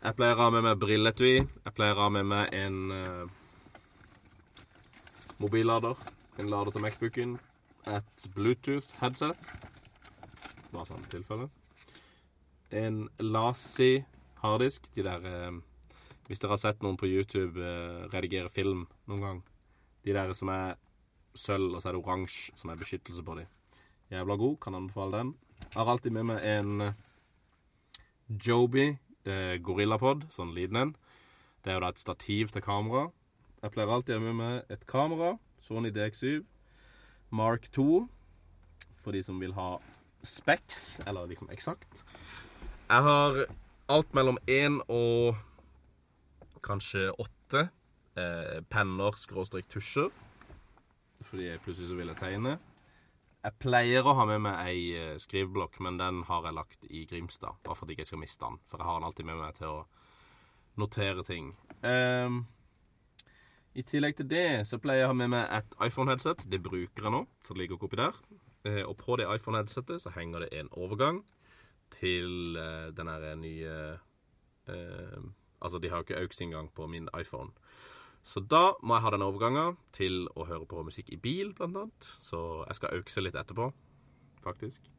[0.00, 1.36] Jeg pleier å ha med meg brilletui.
[1.44, 3.30] Jeg pleier å ha med meg en uh,
[5.38, 6.02] mobillader.
[6.42, 7.38] En lader til Macbooken.
[7.86, 9.48] Et Bluetooth-headset.
[10.74, 11.50] Bare sånn tilfelle
[12.70, 14.04] en Lasi
[14.34, 14.94] harddisk.
[14.94, 15.60] De der uh,
[16.26, 19.42] Hvis dere har sett noen på YouTube uh, redigere film noen gang.
[20.04, 20.78] De der som er
[21.34, 23.48] sølv, og så er det oransje som er beskyttelse på dem.
[24.10, 24.56] Jævla god.
[24.62, 25.34] Kan anbefale den.
[25.60, 26.98] Jeg Har alltid med meg en eh,
[28.46, 28.86] Joby
[29.26, 30.94] eh, GorillaPod, sånn liten en.
[31.62, 33.10] Det er jo da et stativ til kamera.
[33.60, 35.34] Jeg pleier alltid å ha med meg et kamera.
[35.60, 36.40] Sony DX7.
[37.30, 38.06] Mark 2.
[39.00, 39.74] For de som vil ha
[40.26, 42.02] specs, eller liksom eksakt.
[42.90, 43.44] Jeg har
[43.90, 45.38] alt mellom én og
[46.66, 47.68] kanskje åtte
[48.18, 50.10] eh, penner, skråstrek tusjer.
[51.30, 52.58] Fordi jeg plutselig så ville tegne.
[53.40, 57.06] Jeg pleier å ha med meg ei eh, skriveblokk, men den har jeg lagt i
[57.08, 57.60] Grimstad.
[57.64, 58.58] Bare for at jeg ikke skal miste den.
[58.68, 59.78] For jeg har den alltid med meg til å
[60.80, 61.54] notere ting.
[61.80, 62.42] Um,
[63.72, 66.44] I tillegg til det så pleier jeg å ha med meg et iPhone-headset.
[66.52, 68.18] Det bruker jeg nå, så det ligger oppi der.
[68.68, 71.22] Eh, og på det iPhone-headsetet så henger det en overgang
[71.94, 73.76] til eh, den derre nye
[74.68, 75.20] uh,
[75.60, 77.50] Altså, de har jo ikke AUX-inngang på min iPhone.
[78.26, 81.76] Så da må jeg ha den overgangen til å høre på musikk i bil, blant
[81.76, 82.08] annet.
[82.22, 83.70] Så jeg skal økse litt etterpå,
[84.44, 84.90] faktisk.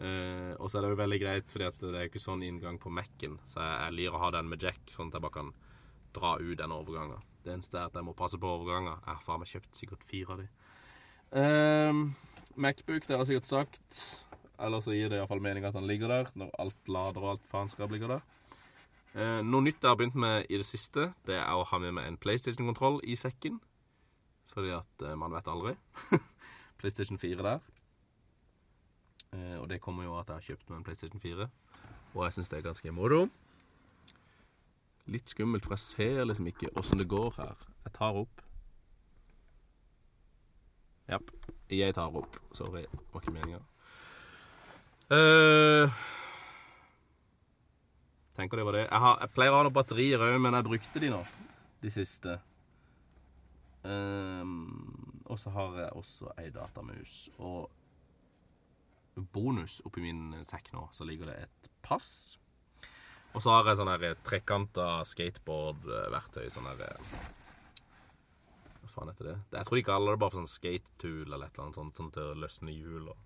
[0.00, 2.78] Eh, og så er det jo veldig greit, fordi det er jo ikke sånn inngang
[2.80, 3.38] på Mac-en.
[3.50, 5.52] Så jeg, jeg liker å ha den med jack, sånn at jeg bare kan
[6.16, 7.28] dra ut den overgangen.
[7.44, 8.98] Det eneste er at jeg må passe på overganger.
[8.98, 10.48] Jeg har faen meg kjøpt sikkert fire av de.
[11.40, 12.02] Eh,
[12.60, 14.02] Macbook, det har jeg sikkert sagt.
[14.60, 17.48] Eller så gir det iallfall mening at den ligger der, når alt lader og alt
[17.48, 18.24] faenskap ligger der.
[19.10, 21.96] Eh, noe nytt jeg har begynt med i det siste, det er å ha med
[21.96, 23.58] meg en PlayStation-kontroll i sekken.
[24.54, 25.74] Fordi at eh, man vet aldri.
[26.80, 27.64] PlayStation 4 der.
[29.34, 31.48] Eh, og det kommer jo av at jeg har kjøpt meg en PlayStation 4.
[32.14, 33.24] Og jeg syns det er ganske moro.
[35.10, 37.66] Litt skummelt, for jeg ser liksom ikke åssen det går her.
[37.86, 38.46] Jeg tar opp.
[41.10, 41.18] Ja,
[41.70, 42.36] Jeg tar opp.
[42.54, 43.58] Sorry, var ikke meninga.
[45.10, 45.90] Uh,
[48.40, 48.86] tenker det var det.
[48.86, 51.20] Jeg, har, jeg pleier å ha noen batterier òg, men jeg brukte de nå.
[51.80, 52.38] De siste.
[53.82, 57.22] Um, og så har jeg også ei datamus.
[57.38, 57.70] Og
[59.32, 62.38] bonus oppi min sekk nå, så ligger det et pass.
[63.30, 66.48] Og så har jeg sånn her trekanta skateboard-verktøy.
[66.50, 66.80] Sånn her
[68.80, 69.36] Hva faen heter det?
[69.54, 72.12] Jeg tror de kaller det bare for sånn skate-tool eller et eller annet sånt, sånn
[72.14, 73.16] til å løsne hjul og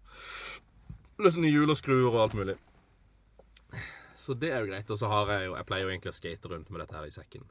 [1.23, 2.57] Løsne hjul og skruer og alt mulig.
[4.25, 4.91] Så det er jo greit.
[4.91, 7.09] Og så har jeg jo Jeg pleier jo egentlig å skate rundt med dette her
[7.09, 7.49] i sekken.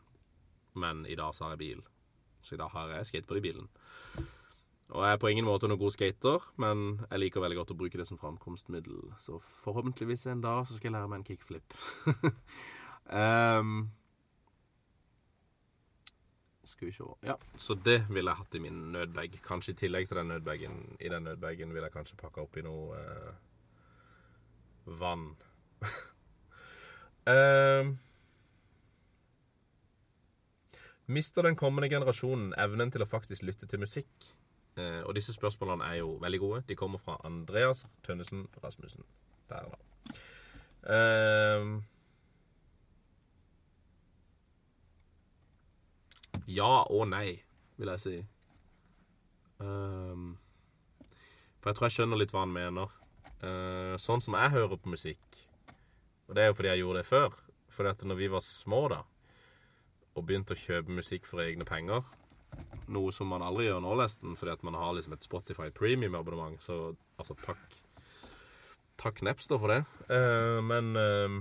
[0.74, 1.84] Men i dag så har jeg bil.
[2.41, 3.67] Så i dag har jeg skateboard i bilen.
[4.93, 7.78] Og jeg er på ingen måte noen god skater, men jeg liker veldig godt å
[7.78, 9.13] bruke det som framkomstmiddel.
[9.21, 11.78] Så forhåpentligvis en dag så skal jeg lære meg en kickflip.
[13.09, 13.71] um,
[16.74, 19.39] skal vi se Ja, så det ville jeg hatt i min nødbag.
[19.45, 20.80] Kanskje i tillegg til den nødbagen.
[20.99, 23.34] I den nødbagen vil jeg kanskje pakke oppi noe eh,
[24.99, 25.32] vann.
[27.28, 27.93] um,
[31.05, 34.11] Mister den kommende generasjonen evnen til å faktisk lytte til musikk?
[34.78, 36.61] Uh, og disse spørsmålene er jo veldig gode.
[36.67, 39.03] De kommer fra Andreas Tønnesen Rasmussen.
[39.49, 39.78] Der, da.
[40.84, 41.82] Uh,
[46.47, 47.43] ja og nei,
[47.78, 48.15] vil jeg si.
[49.63, 50.24] Eh,
[51.61, 52.91] for jeg tror jeg skjønner litt hva han mener.
[53.43, 55.39] Uh, sånn som jeg hører på musikk,
[56.34, 57.36] og det er jo fordi jeg gjorde det før
[57.69, 59.03] Fordi at når vi var små, da,
[60.17, 62.01] og begynte å kjøpe musikk for egne penger
[62.93, 66.61] noe som man aldri gjør nå, nesten, fordi at man har liksom et Spotify premium-abonnement.
[66.61, 67.61] Så altså, takk
[69.01, 69.79] Takk Napster for det.
[70.13, 71.38] Eh, men eh,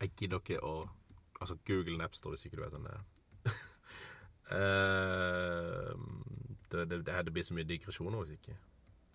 [0.00, 0.78] jeg gidder ikke å
[1.38, 3.02] Altså, Google Napster hvis ikke du vet hvem det er.
[4.56, 5.92] eh,
[6.72, 8.56] det, det, det, blir så mye digresjoner hvis ikke.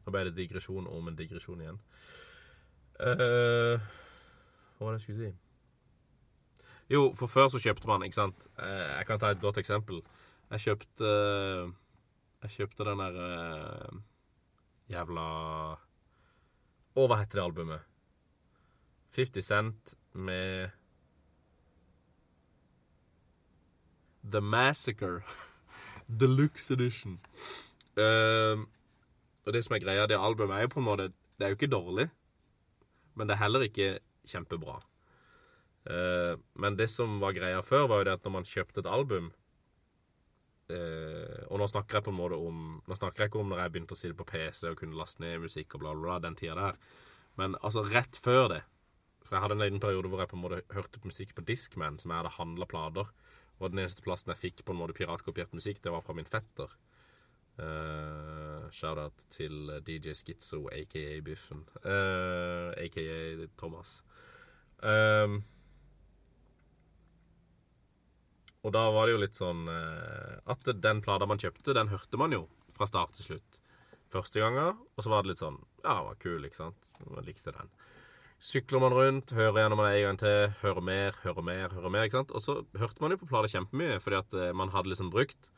[0.05, 1.81] Nå ble det digresjon om en digresjon igjen.
[2.99, 3.79] Eh,
[4.77, 5.31] hva var det jeg skulle si?
[6.93, 10.03] Jo, for før så kjøpte man, ikke sant uh, Jeg kan ta et godt eksempel.
[10.51, 11.09] Jeg kjøpte
[12.43, 13.97] Jeg kjøpte den der uh,
[14.91, 15.25] jævla
[16.93, 17.89] Å, hva heter det albumet?
[19.13, 20.73] 50 Cent med
[24.23, 25.21] The Massacre.
[26.19, 27.19] Deluxe Edition.
[27.97, 28.65] Uh,
[29.45, 31.57] og det som er greia, det albumet er jo på en måte Det er jo
[31.57, 32.07] ikke dårlig,
[33.13, 33.87] men det er heller ikke
[34.29, 34.79] kjempebra.
[35.83, 38.87] Uh, men det som var greia før, var jo det at når man kjøpte et
[38.87, 39.25] album
[40.71, 43.59] uh, Og nå snakker jeg på en måte om Nå snakker jeg ikke om når
[43.59, 46.21] jeg begynte å sitte på PC og kunne laste ned musikk og bla, bla, bla,
[46.23, 46.79] den tida der.
[47.35, 48.61] Men altså rett før det
[49.25, 51.43] For jeg hadde en liten periode hvor jeg på en måte hørte på musikk på
[51.51, 53.11] Discman, som jeg hadde handla plater.
[53.59, 56.31] Og den eneste plassen jeg fikk på en måte piratkopiert musikk, det var fra min
[56.31, 56.71] fetter.
[57.53, 61.65] Uh, Shout-out til DJ Skizzo, aka Biffen.
[61.83, 64.01] aka Thomas.
[64.81, 65.43] Um,
[68.63, 72.19] Og da var det jo litt sånn eh, at den plata man kjøpte, den hørte
[72.19, 72.45] man jo
[72.75, 73.59] fra start til slutt.
[74.13, 76.79] Første gangen, og så var det litt sånn Ja, den var kul, ikke sant?
[77.03, 77.71] Man likte den.
[78.43, 82.07] Sykler man rundt, hører gjennom den en gang til, hører mer, hører mer, hører mer.
[82.07, 82.31] ikke sant?
[82.35, 85.51] Og så hørte man jo på plata kjempemye, fordi at eh, man hadde liksom brukt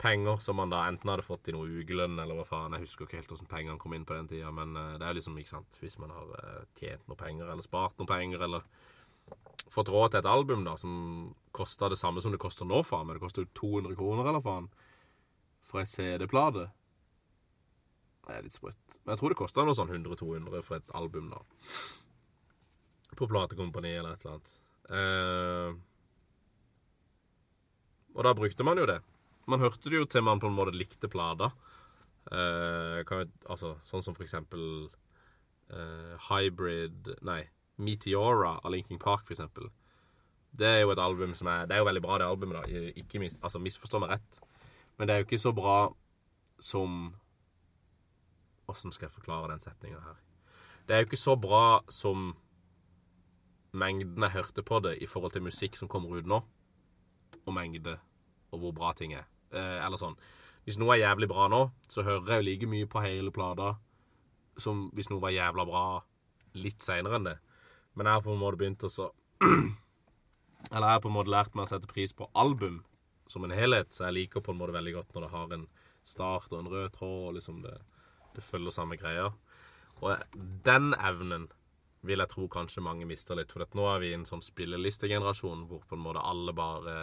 [0.00, 2.74] penger som man da enten hadde fått i noe ukelønn, eller hva faen.
[2.76, 5.18] Jeg husker ikke helt hvordan pengene kom inn på den tida, men eh, det er
[5.18, 8.64] liksom, ikke sant Hvis man har eh, tjent noe penger, eller spart noe penger, eller
[9.70, 10.92] fått råd til et album da som
[11.54, 13.06] kosta det samme som det koster nå, faen.
[13.06, 14.70] Men det koster 200 kroner, eller faen,
[15.66, 16.70] for ei CD-plate.
[18.26, 18.98] Det er litt sprøtt.
[19.02, 21.44] Men jeg tror det kosta noe sånn 100-200 for et album, da.
[23.18, 24.50] På platekompani eller et eller annet.
[24.90, 25.70] Uh,
[28.16, 29.00] og da brukte man jo det.
[29.48, 31.50] Man hørte det jo til man på en måte likte plata.
[32.30, 33.00] Uh,
[33.48, 34.90] altså, sånn som for eksempel
[35.72, 37.42] uh, Hybrid Nei.
[37.80, 39.70] Meteora av Linkin Park, for eksempel.
[40.52, 42.80] Det er jo et album som er Det er jo veldig bra, det albumet, da.
[43.00, 44.40] Ikke mis, altså, misforstå meg rett.
[44.98, 45.78] Men det er jo ikke så bra
[46.60, 47.14] som
[48.70, 50.18] Åssen skal jeg forklare den setninga her?
[50.86, 52.34] Det er jo ikke så bra som
[53.72, 56.38] mengden jeg hørte på det i forhold til musikk som kommer ut nå,
[57.46, 57.96] og mengde,
[58.50, 59.26] og hvor bra ting er.
[59.52, 60.18] Eh, eller sånn.
[60.66, 63.74] Hvis noe er jævlig bra nå, så hører jeg jo like mye på hele plata
[64.60, 65.84] som hvis noe var jævla bra
[66.60, 67.36] litt seinere enn det.
[67.96, 69.10] Men jeg har på en måte begynt å så
[70.70, 72.82] Eller jeg har på en måte lært meg å sette pris på album
[73.30, 75.62] som en helhet, så jeg liker på en måte veldig godt når det har en
[76.04, 77.72] start og en rød tråd, og liksom det,
[78.34, 79.30] det følger samme greia.
[80.02, 80.36] Og
[80.66, 81.46] den evnen
[82.06, 85.66] vil jeg tro kanskje mange mister litt, for nå er vi i en sånn spillelistegenerasjon
[85.70, 86.96] hvor på en måte alle bare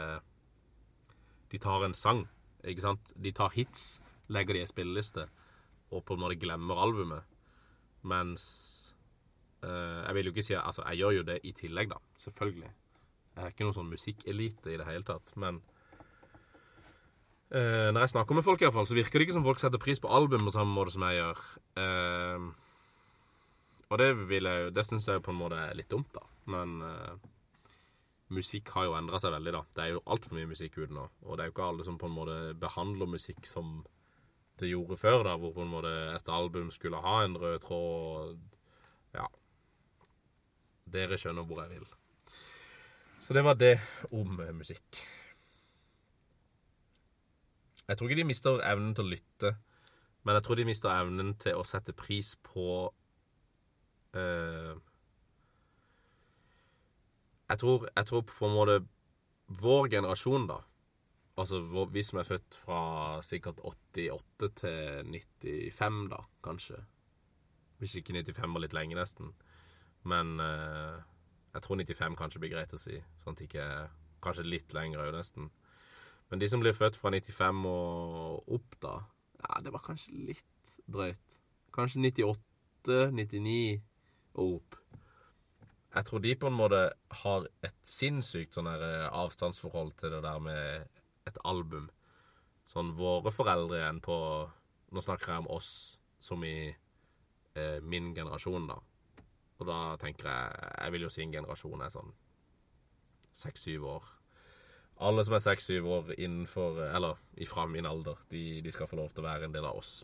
[1.51, 2.25] De tar en sang,
[2.67, 3.13] ikke sant?
[3.15, 4.01] De tar hits,
[4.33, 5.27] legger de i spilleliste,
[5.91, 7.23] og på en måte glemmer albumet.
[8.07, 8.43] Mens
[9.63, 11.97] eh, Jeg vil jo ikke si Altså, jeg gjør jo det i tillegg, da.
[12.21, 12.69] Selvfølgelig.
[13.37, 15.59] Jeg er ikke noen sånn musikkelite i det hele tatt, men
[17.51, 19.63] eh, Når jeg snakker med folk, i hvert fall, så virker det ikke som folk
[19.63, 21.43] setter pris på album på samme måte som jeg gjør.
[21.83, 22.47] Eh,
[23.87, 26.23] og det vil jeg jo Det syns jeg på en måte er litt dumt, da.
[26.51, 27.27] Men eh,
[28.33, 29.61] musikk har jo endra seg veldig, da.
[29.75, 31.05] Det er jo altfor mye musikk ute nå.
[31.25, 33.79] Og det er jo ikke alle som på en måte behandler musikk som
[34.59, 38.39] det gjorde før, da, hvor på en måte et album skulle ha en rød tråd.
[39.15, 39.27] Ja.
[40.91, 41.87] Dere skjønner hvor jeg vil.
[43.21, 43.75] Så det var det
[44.11, 44.99] om eh, musikk.
[47.87, 49.53] Jeg tror ikke de mister evnen til å lytte,
[50.27, 52.67] men jeg tror de mister evnen til å sette pris på
[54.17, 54.73] eh,
[57.49, 58.79] jeg, tror, jeg tror på en måte
[59.47, 60.61] vår generasjon, da
[61.37, 61.59] Altså
[61.93, 62.79] vi som er født fra
[63.21, 66.79] sikkert 88 til 95, da, kanskje.
[67.77, 69.35] Hvis ikke 95 var litt lenge, nesten.
[70.09, 70.97] Men eh,
[71.53, 72.97] jeg tror 95 kanskje blir greit å si.
[73.21, 73.67] Sånn at ikke
[74.17, 75.51] Kanskje litt lenger òg, nesten.
[76.31, 78.95] Men de som blir født fra 95 og opp, da
[79.37, 81.37] Ja, det var kanskje litt drøyt.
[81.71, 83.83] Kanskje 98, 99
[84.41, 84.79] og opp.
[85.97, 86.79] Jeg tror de på en måte
[87.23, 91.87] har et sinnssykt sånn her eh, avstandsforhold til det der med et album.
[92.69, 94.17] Sånn våre foreldre igjen på
[94.87, 95.69] Nå snakker jeg om oss
[96.23, 98.77] som i eh, min generasjon, da.
[99.57, 102.13] Og da tenker jeg Jeg vil jo si en generasjon er sånn
[103.37, 104.05] seks-syv år.
[105.07, 109.11] Alle som er seks-syv år innenfor Eller ifra min alder, de, de skal få lov
[109.11, 109.99] til å være en del av oss.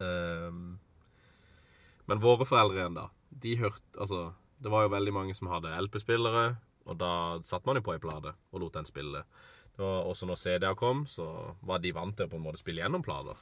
[0.00, 0.78] Um,
[2.10, 3.08] men våre foreldre igjen, da.
[3.30, 4.30] De hørte Altså,
[4.60, 6.44] det var jo veldig mange som hadde LP-spillere,
[6.88, 7.12] og da
[7.46, 9.24] satte man jo på ei plate og lot den spille.
[9.76, 12.60] Det var også når CD-er kom, så var de vant til å på en måte
[12.60, 13.38] spille gjennom plater.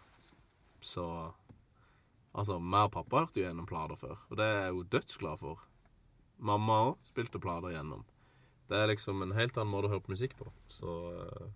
[0.81, 1.07] Så
[2.39, 5.41] Altså, meg og pappa hørte jo gjennom plater før, og det er jeg jo dødsglad
[5.41, 5.63] for.
[6.39, 8.05] Mamma òg spilte plater gjennom.
[8.69, 11.49] Det er liksom en helt annen måte å høre på musikk på, så eh,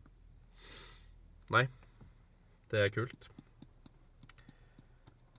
[1.53, 1.67] Nei.
[2.73, 3.29] Det er kult.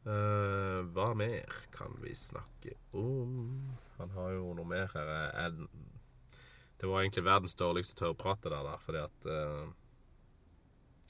[0.06, 3.72] Uh, hva mer kan vi snakke om?
[4.00, 5.10] Han har jo noe mer her.
[5.34, 5.68] Jeg,
[6.82, 9.68] det var egentlig verdens dårligste tørrprat, det der, der fordi at eh,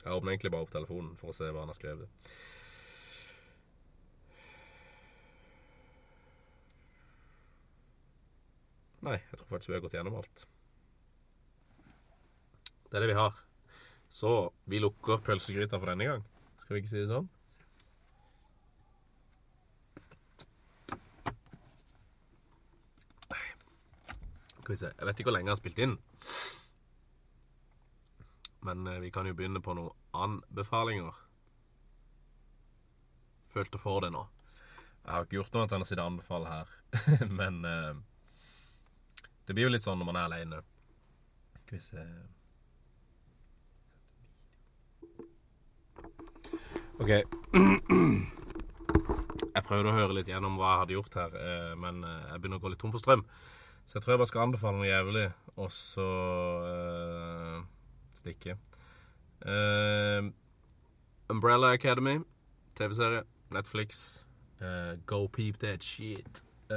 [0.04, 2.28] Jeg åpner egentlig bare opp telefonen for å se hva han har skrevet.
[9.04, 10.44] Nei, jeg tror faktisk vi har gått gjennom alt.
[12.88, 13.40] Det er det vi har.
[14.14, 16.28] Så vi lukker pølsegryta for denne gang.
[16.62, 17.32] Skal vi ikke si det sånn?
[24.78, 24.94] Skal.
[24.98, 25.98] Jeg vet ikke hvor lenge jeg har spilt inn.
[28.64, 31.18] Men eh, vi kan jo begynne på noen anbefalinger.
[33.54, 34.24] Følte for det nå.
[35.04, 36.76] Jeg har ikke gjort noe annet enn å sitte anbefale her.
[37.40, 37.96] Men eh,
[39.48, 40.64] det blir jo litt sånn når man er aleine.
[41.64, 42.06] Skal vi se
[47.02, 47.10] OK.
[49.54, 52.42] Jeg prøvde å høre litt gjennom hva jeg hadde gjort her, eh, men eh, jeg
[52.42, 53.22] begynner å gå litt tom for strøm.
[53.86, 55.26] Så jeg tror jeg bare skal anbefale noe jævlig,
[55.56, 56.08] og så
[56.66, 57.64] uh,
[58.16, 58.56] stikke.
[59.46, 60.32] Uh,
[61.30, 62.20] Umbrella Academy,
[62.76, 64.20] TV-serie, Netflix.
[64.62, 66.44] Uh, go peep that shit.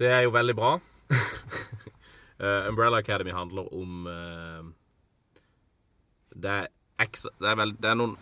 [0.00, 0.78] Det er jo veldig bra.
[2.70, 4.06] Umbrella Academy handler om
[6.42, 6.66] Det er
[6.98, 8.14] ekstra Det er, vel, det er noen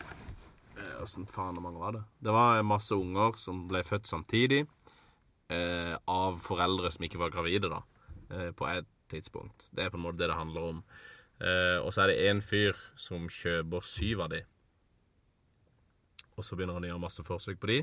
[1.04, 2.02] Åssen faen hvor mange var det?
[2.24, 4.64] Det var masse unger som ble født samtidig
[5.52, 7.82] eh, av foreldre som ikke var gravide, da.
[8.30, 9.70] Eh, på et tidspunkt.
[9.72, 10.82] Det er på en måte det det handler om.
[11.40, 14.42] Eh, og så er det én fyr som kjøper syv av de.
[16.36, 17.82] Og så begynner han å gjøre masse forsøk på de.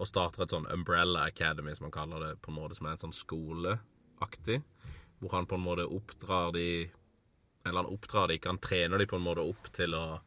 [0.00, 2.94] og starter et sånn Umbrella Academy, som han kaller det, på en måte som er
[2.94, 4.62] en sånn skoleaktig.
[5.20, 6.88] Hvor han på en måte oppdrar de
[7.66, 10.22] Eller han oppdrar de ikke, han trener de på en måte opp til å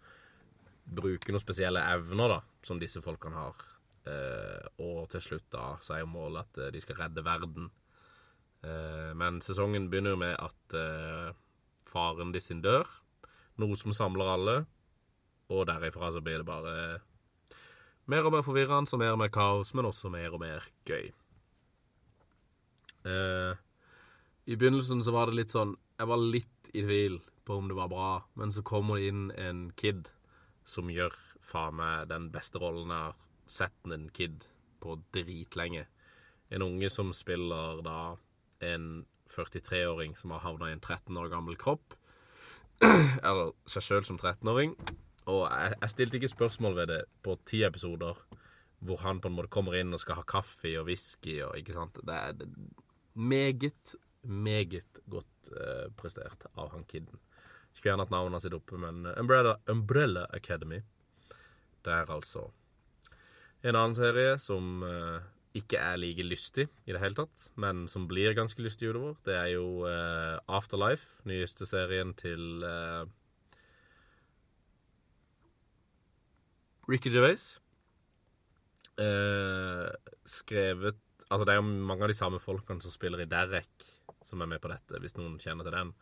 [0.85, 3.55] bruke noen spesielle evner da, som disse folkene har.
[4.03, 7.69] Eh, og til slutt da, så er jo målet at eh, de skal redde verden.
[8.63, 10.77] Eh, men sesongen begynner jo med at
[11.87, 12.87] faren de sin dør.
[13.61, 14.55] Noe som samler alle.
[15.53, 17.01] Og derifra så blir det bare
[18.09, 21.11] mer og mer forvirrende og mer og mer kaos, men også mer og mer gøy.
[23.03, 27.75] I begynnelsen så var det litt sånn Jeg var litt i tvil på om det
[27.75, 30.07] var bra, men så kommer det inn en kid
[30.63, 31.11] som gjør
[31.43, 34.45] faen meg den beste rollen jeg har sett en kid
[34.83, 35.85] på dritlenge.
[36.49, 38.15] En unge som spiller da
[38.63, 41.95] en 43-åring som har havna i en 13 år gammel kropp.
[42.83, 44.75] Eller seg sjøl som 13-åring.
[45.31, 48.19] Og jeg, jeg stilte ikke spørsmål ved det på ti episoder
[48.83, 51.75] hvor han på en måte kommer inn og skal ha kaffe og whisky og ikke
[51.75, 52.01] sant.
[52.03, 52.41] Det er
[53.15, 57.21] meget, meget godt uh, prestert av han kiden.
[57.71, 60.81] Skulle gjerne hatt navnet sitt oppe, men Umbrella, Umbrella Academy.
[61.83, 62.45] Er altså
[63.63, 65.23] en annen serie som eh,
[65.57, 69.15] ikke er like lystig i det hele tatt, men som blir ganske lystig utover.
[69.25, 73.03] Det er jo eh, Afterlife, nyeste serien til eh,
[76.89, 77.53] Ricky Gervais.
[78.99, 79.87] Eh,
[80.29, 80.99] skrevet
[81.31, 83.85] Altså, det er jo mange av de samme folkene som spiller i Derek,
[84.21, 85.93] som er med på dette, hvis noen kjenner til den.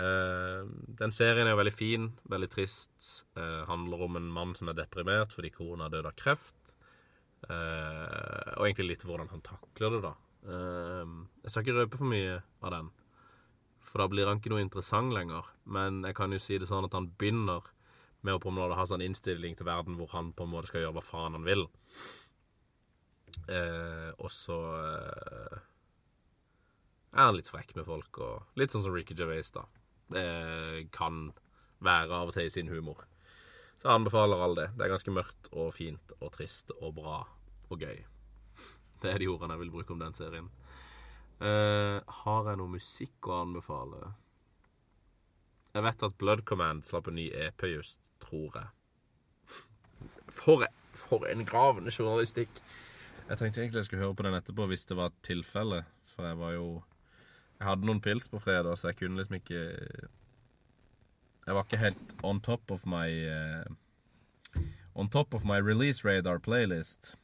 [0.00, 0.62] Eh,
[0.98, 3.10] den serien er jo veldig fin, veldig trist.
[3.38, 6.65] Eh, handler om en mann som er deprimert fordi kona døde av kreft.
[7.44, 10.14] Eh, og egentlig litt hvordan han takler det, da.
[10.46, 11.14] Eh,
[11.44, 12.90] jeg skal ikke røpe for mye av den,
[13.86, 15.48] for da blir han ikke noe interessant lenger.
[15.64, 17.66] Men jeg kan jo si det sånn at han begynner
[18.26, 20.72] med å på en måte ha sånn innstilling til verden hvor han på en måte
[20.72, 21.66] skal gjøre hva faen han vil.
[23.52, 25.58] Eh, og så eh,
[27.14, 29.66] er han litt frekk med folk, og litt sånn som Ricky Gervais, da.
[30.12, 31.28] Det kan
[31.82, 33.04] være av og til i sin humor.
[33.76, 34.68] Så jeg anbefaler alle det.
[34.76, 37.18] Det er ganske mørkt og fint og trist og bra
[37.68, 37.98] og gøy.
[39.02, 40.48] Det er de ordene jeg vil bruke om den serien.
[41.36, 44.14] Uh, har jeg noe musikk å anbefale?
[45.76, 48.70] Jeg vet at Blood Command slapp en ny EP just, tror jeg.
[50.32, 50.64] For,
[50.96, 52.62] for en gravende journalistikk.
[53.26, 55.82] Jeg tenkte egentlig jeg skulle høre på den etterpå hvis det var et tilfelle.
[56.14, 56.68] For jeg var jo
[57.58, 59.60] Jeg hadde noen pils på fredag, så jeg kunne liksom ikke
[61.46, 63.64] Jeg var ikke helt on top of my uh,
[64.94, 67.14] On top of my release radar playlist.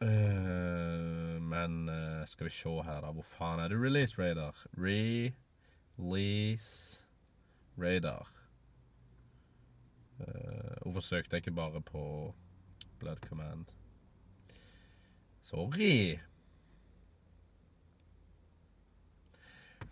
[0.00, 3.10] Uh, men uh, skal vi se her, da.
[3.10, 4.66] Hvor faen er det release radar?
[4.76, 7.04] Release
[7.78, 8.32] radar.
[10.82, 12.34] Hvorfor søkte jeg ikke bare på
[12.98, 13.64] Blood Command?
[15.42, 16.18] Sorry.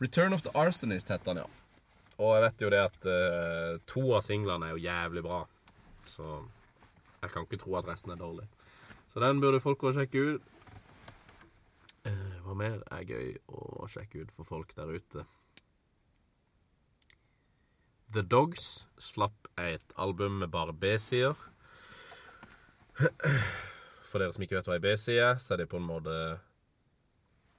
[0.01, 1.49] Return of the Arsonist heter den, ja.
[2.18, 5.40] Og jeg vet jo det at uh, to av singlene er jo jævlig bra.
[6.07, 6.26] Så
[7.22, 8.46] jeg kan ikke tro at resten er dårlig.
[9.12, 10.55] Så den burde folk gå og sjekke ut.
[12.07, 15.24] Eh, hva mer er gøy å sjekke ut for folk der ute?
[18.14, 21.34] The Dogs slapp et album med bare B-sider.
[24.09, 26.14] For dere som ikke vet hva ei B-side er, så er det på en måte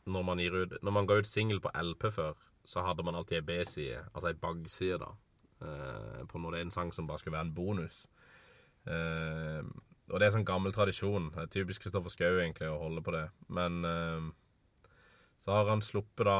[0.09, 3.39] Når man, ut, når man ga ut singel på LP før, så hadde man alltid
[3.39, 5.13] ei B-side, altså ei bagside, da.
[5.59, 8.03] Eh, på det er en sang som bare skulle være en bonus.
[8.87, 9.63] Eh,
[10.09, 11.29] og det er sånn gammel tradisjon.
[11.35, 13.25] Det er typisk Kristoffer Schou egentlig å holde på det.
[13.53, 14.29] Men eh,
[15.39, 16.39] så har han sluppet da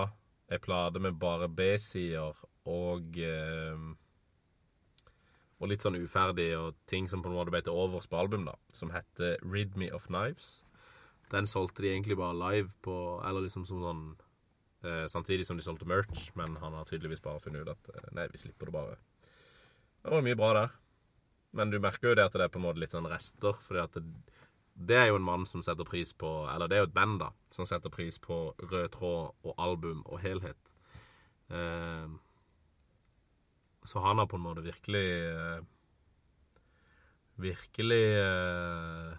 [0.49, 2.37] ei plate med bare B-sider
[2.69, 3.89] og eh,
[5.59, 8.45] Og litt sånn uferdig og ting som på en måte ble til overs på album,
[8.47, 8.55] da.
[8.71, 10.61] Som heter Rid Me of Knives.
[11.29, 14.03] Den solgte de egentlig bare live på Eller liksom som sånn
[14.83, 18.11] eh, Samtidig som de solgte merch, men han har tydeligvis bare funnet ut at eh,
[18.17, 18.97] Nei, vi slipper det bare.
[20.03, 20.75] Det var mye bra der.
[21.57, 23.81] Men du merker jo det at det er på en måte litt sånn rester, fordi
[23.81, 24.35] at det,
[24.89, 27.19] det er jo en mann som setter pris på Eller det er jo et band,
[27.23, 30.73] da, som setter pris på rød tråd og album og helhet.
[31.49, 32.07] Eh,
[33.89, 35.61] så han har på en måte virkelig eh,
[37.39, 39.13] Virkelig eh,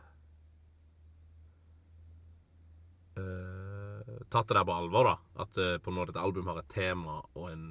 [3.20, 5.42] eh, Tatt det der på alvor, da.
[5.44, 7.64] At uh, på en måte et album har et tema og en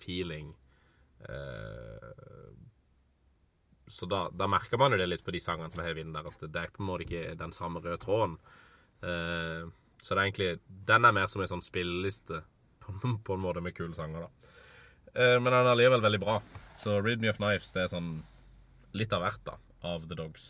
[0.00, 0.52] feeling.
[1.26, 2.52] Uh,
[3.86, 6.14] så da, da merker man jo det litt på de sangene som er hevet inn
[6.16, 8.38] der, at det er på en måte ikke den samme røde tråden.
[8.98, 10.48] Så det er egentlig
[10.88, 12.40] Den er mer som en sånn spilleliste,
[12.82, 14.50] på, på en måte, med kule sanger, da.
[15.38, 16.40] Men den er allikevel veldig bra.
[16.82, 18.10] Så Read Me of Knives det er sånn
[18.98, 19.54] litt av hvert, da,
[19.92, 20.48] av The Dogs.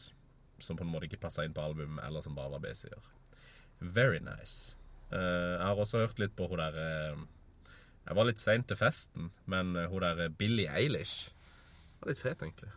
[0.59, 3.05] som på en måte ikke passa inn på album, eller som bare var B-sider.
[3.81, 4.77] Very nice.
[5.13, 7.21] Uh, jeg har også hørt litt på hun der uh,
[8.07, 11.31] Jeg var litt sein til festen, men uh, hun der Billie Eilish
[12.01, 12.73] var litt fet, egentlig.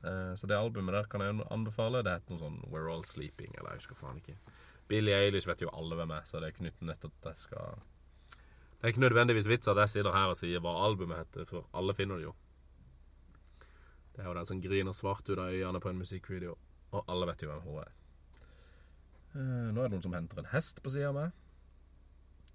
[0.00, 2.00] Så det albumet der kan jeg anbefale.
[2.00, 4.38] Det heter noe sånn We're All Sleeping, eller jeg husker faen ikke.
[4.88, 7.82] Billie Eilish vet jo alle hvem er, så det er ikke nødt at jeg skal
[7.82, 11.68] Det er ikke nødvendigvis vits at jeg sitter her og sier hva albumet heter, for
[11.76, 12.32] alle finner det jo.
[14.16, 16.56] Det er jo den som griner svart ut av øynene på en musikkvideo,
[16.96, 17.92] og alle vet jo hvem hun er.
[19.34, 21.34] Eh, nå er det noen som henter en hest på sida av meg.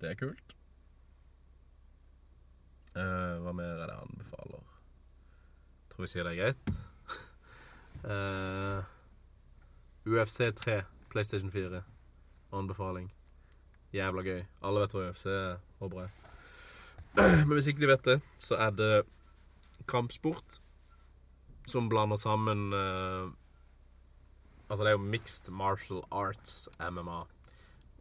[0.02, 0.56] Det er kult.
[2.96, 4.66] Eh, hva mer er det jeg anbefaler?
[5.94, 6.76] Tror vi sier det er greit.
[8.06, 8.84] Eh,
[10.06, 10.76] UFC 3,
[11.10, 11.80] PlayStation 4.
[12.54, 13.08] Anbefaling.
[13.96, 14.44] Jævla gøy.
[14.62, 16.12] Alle vet hva UFC er, håper jeg.
[17.48, 18.92] Men hvis ikke de vet det, så er det
[19.90, 20.60] kampsport
[21.66, 23.34] som blander sammen eh,
[24.70, 27.24] Altså, det er jo mixed martial arts, MMA.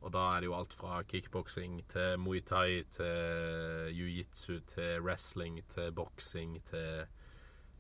[0.04, 5.62] Og da er det jo alt fra kickboksing til muay thai til jiu-jitsu til wrestling
[5.72, 7.06] til boksing til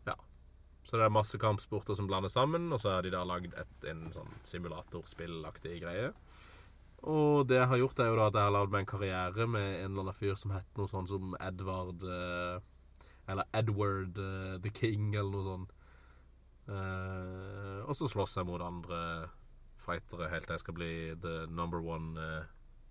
[0.08, 0.16] Ja.
[0.84, 3.52] Så det er masse kampsporter som blander sammen, og så har de da lagd
[3.88, 6.12] en sånn simulatorspillaktig greie.
[7.04, 9.46] Og det jeg har gjort, er jo da at jeg har lagd meg en karriere
[9.46, 12.60] med en eller annen fyr som heter noe sånn som Edvard eh,
[13.28, 15.74] Eller Edward eh, the King, eller noe sånt.
[16.68, 19.00] Eh, og så slåss jeg mot andre
[19.84, 22.46] fightere helt til jeg skal bli the number one uh,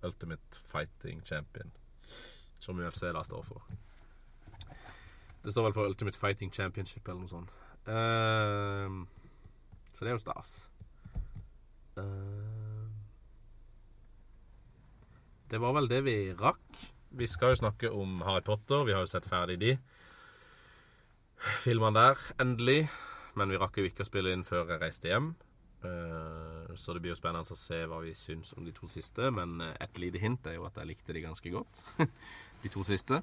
[0.05, 1.71] ultimate fighting champion.
[2.61, 3.63] Som UFC da står for.
[5.43, 7.49] Det står vel for Ultimate Fighting Championship eller noe sånt.
[7.83, 9.03] Uh,
[9.91, 10.53] så det er jo stas.
[15.51, 16.79] Det var vel det vi rakk.
[17.13, 18.85] Vi skal jo snakke om Harry Potter.
[18.87, 19.73] Vi har jo sett ferdig de
[21.65, 22.87] filmene der, endelig.
[23.35, 25.31] Men vi rakk jo ikke å spille inn før jeg reiste hjem.
[25.83, 29.31] Eh, Så det blir jo spennende å se hva vi syns om de to siste.
[29.31, 31.81] Men eh, et lite hint er jo at jeg likte de ganske godt.
[32.63, 33.21] de to siste.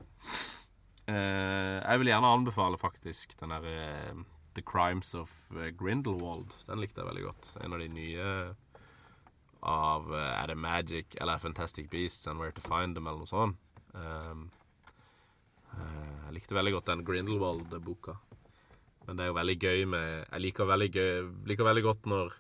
[1.07, 5.31] Eh, Jeg vil gjerne anbefale faktisk den derre The Crimes of
[5.79, 6.51] Grindelwald.
[6.67, 7.53] Den likte jeg veldig godt.
[7.65, 8.27] En av de nye
[9.63, 13.57] av Er det Magic eller Fantastic Beasts and Where to Find Them, eller noe sånt.
[15.77, 18.15] Jeg likte veldig godt den Grindelwald-boka.
[19.11, 22.35] Men det er jo veldig gøy med Jeg liker veldig, gøy, liker veldig godt når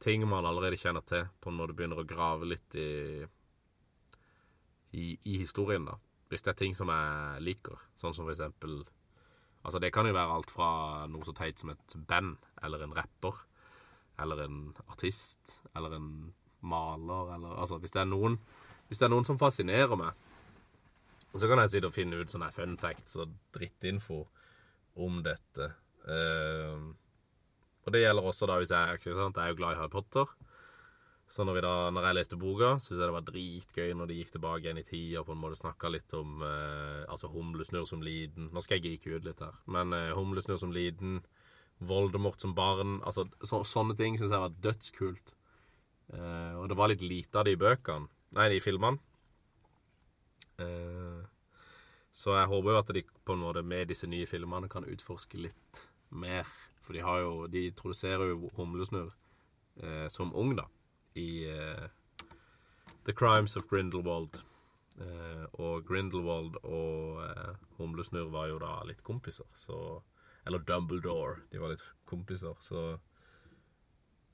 [0.00, 3.20] ting man allerede kjenner til, på når du begynner å grave litt i,
[4.96, 5.98] i, i historien, da.
[6.32, 8.80] Hvis det er ting som jeg liker, sånn som for eksempel
[9.60, 10.70] Altså, det kan jo være alt fra
[11.12, 13.42] noe så teit som et band, eller en rapper,
[14.24, 14.56] eller en
[14.88, 16.08] artist, eller en
[16.64, 18.40] maler, eller Altså, hvis det er noen
[18.88, 20.16] Hvis det er noen som fascinerer meg,
[21.36, 24.24] så kan jeg sitte og finne ut sånne fun facts og drittinfo
[25.04, 25.68] om dette.
[26.08, 26.78] Eh,
[27.84, 29.92] og det gjelder også da hvis jeg ikke sant, Jeg er jo glad i Harry
[29.92, 30.30] Potter.
[31.30, 34.14] Så når, vi da, når jeg leste boka, syntes jeg det var dritgøy når de
[34.18, 37.86] gikk tilbake igjen i tid og på en måte snakka litt om eh, altså Humlesnurr
[37.86, 38.48] som liten.
[38.50, 41.20] Nå skal jeg geeke ut litt her, men eh, Humlesnurr som liten,
[41.86, 45.30] Voldemort som barn altså så, Sånne ting syns jeg var dødskult.
[46.12, 48.10] Eh, og det var litt lite av det i bøkene.
[48.34, 48.98] Nei, i filmene.
[50.60, 51.22] Eh,
[52.10, 55.38] så jeg håper jo at de på en måte med disse nye filmene kan utforske
[55.46, 56.48] litt mer.
[56.80, 59.10] For de har jo De introduserer jo Humlesnurr
[59.82, 60.66] eh, som ung, da,
[61.14, 61.88] i eh,
[63.04, 64.42] The Crimes of Grindelwald.
[65.00, 70.00] Eh, og Grindelwald og eh, Humlesnurr var jo da litt kompiser, så
[70.46, 71.42] Eller Dumbledore.
[71.52, 72.98] De var litt kompiser, så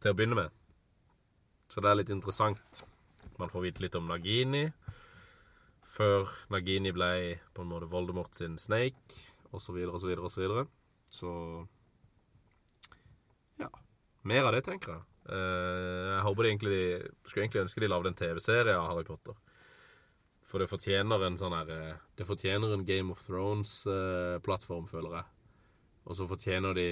[0.00, 0.50] Til å begynne med.
[1.68, 2.84] Så det er litt interessant.
[3.38, 4.68] Man får vite litt om Nagini
[5.86, 9.18] før Nagini ble på en måte Voldemort sin Snake,
[9.54, 10.44] osv., osv., osv.
[11.12, 11.30] Så
[13.60, 13.70] ja.
[14.22, 15.04] Mer av det, tenker jeg.
[15.26, 16.80] Eh, jeg håper de egentlig
[17.24, 19.38] skulle egentlig ønske de lagde en TV-serie av Harry Potter.
[20.46, 25.26] For det fortjener en sånn her eh, Det fortjener en Game of Thrones-plattform, føler jeg.
[26.06, 26.88] Og så fortjener de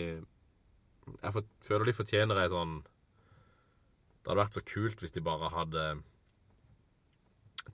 [1.23, 5.87] Jeg føler de fortjener ei sånn Det hadde vært så kult hvis de bare hadde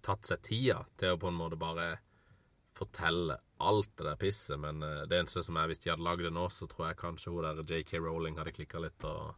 [0.05, 1.86] tatt seg tida til å på en måte bare
[2.76, 6.24] fortelle alt det der pisset, men eh, det eneste som er hvis de hadde lagd
[6.26, 9.34] det nå, så tror jeg kanskje hun der JK Rowling hadde klikka litt og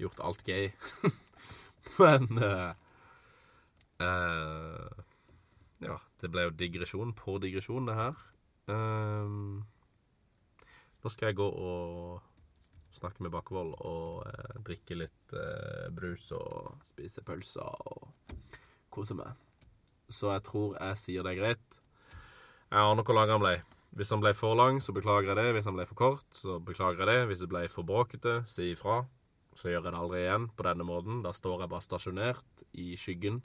[0.00, 0.70] gjort alt gay.
[2.02, 2.72] men uh,
[4.02, 5.02] uh,
[5.84, 8.20] Ja, det ble jo digresjon på digresjon, det her.
[8.70, 9.60] Uh,
[11.04, 12.22] nå skal jeg gå og
[12.94, 18.08] snakke med Bakkevold og eh, drikke litt eh, brus og spise pølser og
[18.94, 19.34] kose meg.
[20.08, 21.80] Så jeg tror jeg sier det er greit.
[22.74, 23.52] Jeg aner hvor lang han ble.
[23.94, 25.50] Hvis han ble for lang, så beklager jeg det.
[25.54, 27.26] Hvis han ble for kort, så beklager jeg det.
[27.30, 29.04] Hvis det ble for bråkete, si ifra.
[29.54, 31.20] så gjør jeg det aldri igjen på denne måten.
[31.22, 33.36] Da står jeg bare stasjonert i skyggen.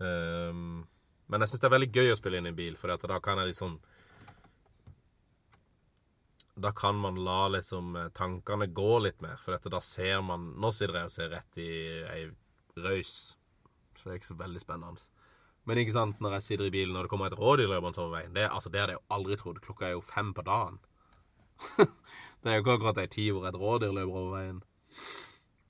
[0.00, 0.86] Um,
[1.28, 3.42] men jeg syns det er veldig gøy å spille inn i bil, for da kan
[3.42, 3.76] jeg liksom
[6.58, 10.72] Da kan man la liksom eh, tankene gå litt mer, for da ser man Nå
[10.72, 11.70] sitter jeg og ser rett i
[12.14, 12.24] ei
[12.78, 13.12] røys,
[13.98, 15.04] så det er ikke så veldig spennende.
[15.68, 18.14] Men ikke sant, når jeg sitter i bilen og det kommer et rådyr løpende over
[18.16, 19.60] veien, det, altså, det hadde jeg aldri trodd.
[19.64, 20.78] Klokka er jo fem på dagen.
[22.40, 24.62] det er jo ikke akkurat ei tid hvor et rådyr løper over veien.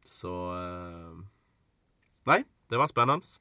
[0.06, 1.18] Så eh,
[2.28, 3.38] Nei, det var spennende.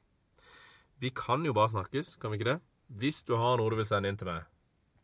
[0.98, 2.60] Vi kan jo bare snakkes, kan vi ikke det?
[2.88, 4.40] Hvis du har noe du vil sende inn til meg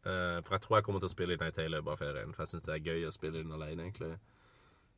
[0.08, 2.00] eh, For jeg tror jeg kommer til å spille inn ei til i løpet av
[2.00, 2.32] ferien.
[2.34, 4.16] For jeg syns det er gøy å spille inn alene, egentlig.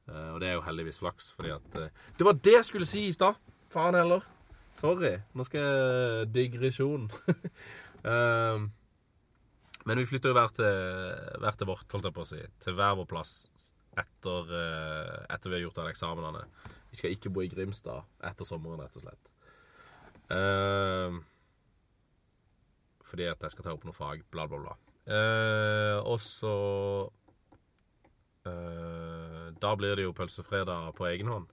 [0.07, 2.89] Eh, og det er jo heldigvis flaks, fordi at eh, Det var det jeg skulle
[2.89, 3.37] si i stad!
[3.75, 4.25] Faen heller.
[4.77, 5.15] Sorry.
[5.33, 7.07] Nå skal jeg digresjon.
[8.05, 8.67] um,
[9.89, 10.67] men vi flytter jo hver til,
[11.43, 12.43] hver til vårt, holdt jeg på å si.
[12.65, 13.37] Til hver vår plass
[13.97, 16.45] etter, uh, etter vi har gjort alle eksamenene.
[16.93, 19.33] Vi skal ikke bo i Grimstad etter sommeren, rett og slett.
[20.27, 21.17] Uh,
[23.07, 24.77] fordi at jeg skal ta opp noe fag, bla, bla, bla.
[25.07, 26.57] Uh, og så
[28.47, 31.49] Da blir det jo pølsefredag på egen hånd.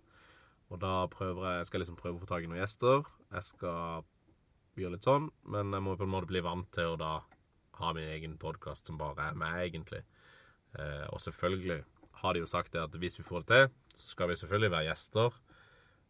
[0.73, 3.03] Og da prøver jeg, jeg skal liksom prøve å få tak i noen gjester.
[3.29, 4.07] Jeg skal
[4.79, 7.13] gjøre litt sånn, men jeg må på en måte bli vant til å da
[7.77, 10.01] ha min egen podkast som bare er meg, egentlig.
[10.73, 11.83] Eh, og selvfølgelig
[12.23, 14.73] har de jo sagt det at hvis vi får det til, så skal vi selvfølgelig
[14.73, 15.37] være gjester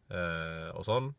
[0.08, 1.10] eh, og sånn.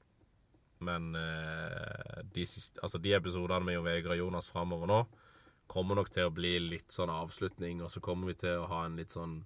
[0.86, 5.04] Men eh, de, siste, altså de episodene med Jon Vegard og Jonas framover nå
[5.72, 8.84] kommer nok til å bli litt sånn avslutning, og så kommer vi til å ha
[8.86, 9.40] en litt sånn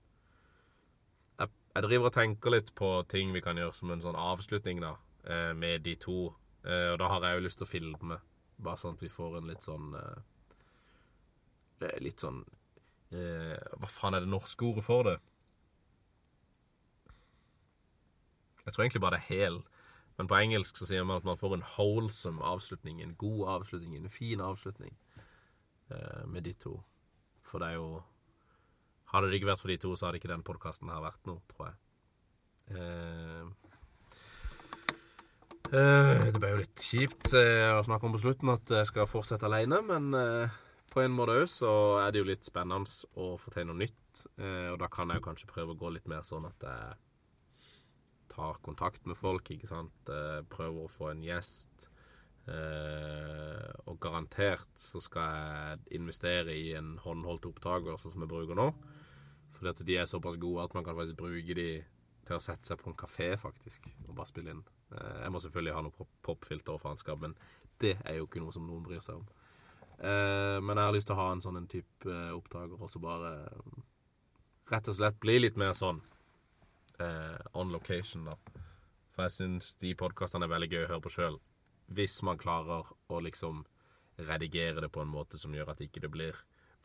[1.76, 4.96] jeg driver og tenker litt på ting vi kan gjøre som en sånn avslutning, da,
[5.24, 6.34] eh, med de to.
[6.66, 8.20] Eh, og da har jeg jo lyst til å filme,
[8.58, 10.20] bare sånn at vi får en litt sånn eh,
[12.04, 12.42] Litt sånn
[13.10, 15.14] Hva faen er det norske ordet for det?
[18.66, 19.62] Jeg tror egentlig bare det er hel.
[20.18, 23.00] Men på engelsk så sier man at man får en wholesome avslutning.
[23.02, 23.96] En god avslutning.
[23.96, 24.92] En fin avslutning
[26.28, 26.76] med de to.
[27.48, 28.04] For det er jo
[29.14, 31.42] hadde det ikke vært for de to, så hadde ikke den podkasten her vært noe,
[31.52, 31.78] tror jeg.
[32.70, 33.50] Uh,
[35.74, 39.10] uh, det ble jo litt kjipt uh, å snakke om på slutten at jeg skal
[39.10, 40.14] fortsette alene, men
[40.90, 41.72] på en måte òg så
[42.04, 42.90] er det jo litt spennende
[43.22, 44.24] å få til noe nytt.
[44.42, 47.68] og da kan jeg jo kanskje prøve å gå litt mer sånn at jeg
[48.34, 50.10] tar kontakt med folk, ikke sant.
[50.50, 51.89] prøver å få en gjest.
[52.50, 58.70] Og garantert så skal jeg investere i en håndholdt opptaker, sånn som jeg bruker nå.
[59.60, 61.70] Fordi at de er såpass gode at man kan faktisk bruke de
[62.30, 64.62] til å sette seg på en kafé, faktisk, og bare spille inn.
[64.94, 67.36] Uh, jeg må selvfølgelig ha noe popfilter og faenskap, men
[67.82, 69.28] det er jo ikke noe som noen bryr seg om.
[70.00, 73.02] Uh, men jeg har lyst til å ha en sånn en type opptaker, og så
[73.04, 73.34] bare
[74.70, 76.02] rett og slett bli litt mer sånn
[77.56, 78.34] on location, da.
[79.16, 81.38] For jeg syns de podkastene er veldig gøy å høre på sjøl.
[81.90, 83.64] Hvis man klarer å liksom
[84.30, 86.36] redigere det på en måte som gjør at ikke det blir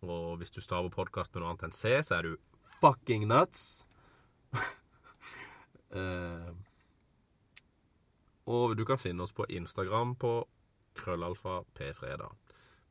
[0.00, 2.38] Og hvis du staver podkast med noe annet enn C, så er du
[2.80, 3.84] fucking nuts.
[5.92, 6.48] uh,
[8.56, 10.38] og du kan finne oss på Instagram på
[10.96, 12.47] krøllalfa pfredag.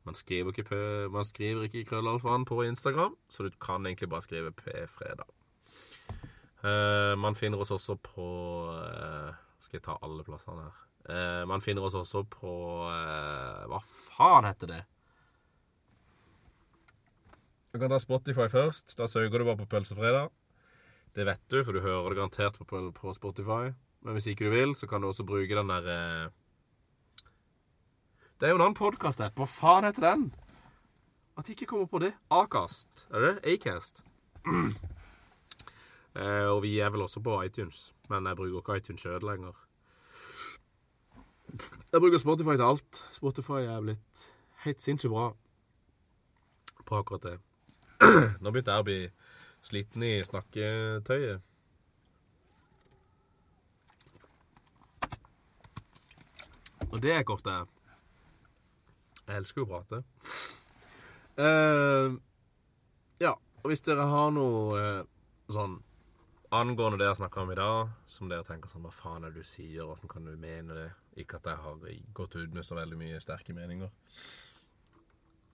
[0.08, 0.76] Man skriver ikke,
[1.12, 5.28] man skriver ikke krøllalfaen på Instagram, så du kan egentlig bare skrive pfredag.
[6.64, 8.24] Uh, man finner oss også på
[8.72, 9.28] uh,
[9.62, 10.78] Skal jeg ta alle plassene her?
[11.06, 12.54] Uh, man finner oss også på
[13.70, 14.80] Hva faen heter det?
[17.70, 18.96] Du kan ta Spotify først.
[18.98, 20.32] Da søker du bare på Pølsefredag.
[21.14, 23.74] Det vet du, for du hører det garantert på, på Spotify.
[24.02, 26.32] Men hvis ikke du vil, så kan du også bruke den der.
[28.40, 29.34] Det er jo en annen podkast-app.
[29.34, 30.28] Hva faen heter den?
[31.34, 32.12] At de ikke kommer på det.
[32.30, 33.08] Acast.
[33.10, 34.04] Er det det?
[36.18, 37.92] Eh, og vi er vel også på iTunes.
[38.08, 39.52] Men jeg bruker ikke iTunes sjøl lenger.
[41.92, 42.98] Jeg bruker Spotify til alt.
[43.12, 44.24] Spotify er blitt
[44.64, 45.28] helt sinnssykt bra
[46.88, 47.36] på akkurat det.
[48.42, 48.98] Nå begynte jeg å bli
[49.62, 51.44] sliten i snakketøyet.
[56.88, 57.77] Og det er ikke ofte jeg
[59.28, 60.00] Jeg elsker jo å prate.
[61.38, 62.16] Uh,
[63.62, 65.04] Og hvis dere har noe uh,
[65.52, 65.76] sånn
[66.54, 69.44] angående det jeg snakker om i dag, som dere tenker sånn Hva faen er det
[69.44, 69.84] du sier?
[69.84, 70.88] Åssen kan du mene det?
[71.20, 71.82] Ikke at jeg har
[72.16, 73.90] gått ut med så veldig mye sterke meninger.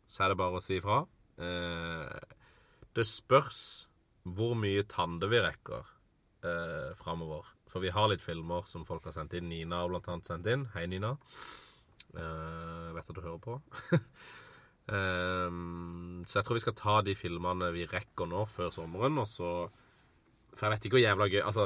[0.07, 1.01] Så er det bare å si ifra.
[1.43, 2.37] Eh,
[2.95, 3.61] det spørs
[4.23, 5.89] hvor mye Tande vi rekker
[6.47, 7.49] eh, framover.
[7.73, 9.49] For vi har litt filmer som folk har sendt inn.
[9.51, 10.69] Nina har blant annet sendt inn.
[10.77, 11.17] Hei, Nina.
[12.15, 13.61] Eh, vet at du hører på.
[14.93, 19.25] Ehm, så jeg tror vi skal ta de filmene vi rekker nå, før sommeren, og
[19.31, 19.53] så
[20.53, 21.65] For jeg vet ikke hvor jævla gøy Altså,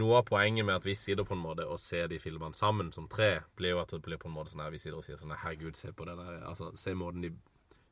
[0.00, 2.88] noe av poenget med at vi sitter på en måte og ser de filmene sammen
[2.96, 5.04] som tre, blir jo at det blir på en måte sånn her vi sitter og
[5.04, 6.40] sier sånn Herregud, se på det der.
[6.48, 7.34] Altså, se måten de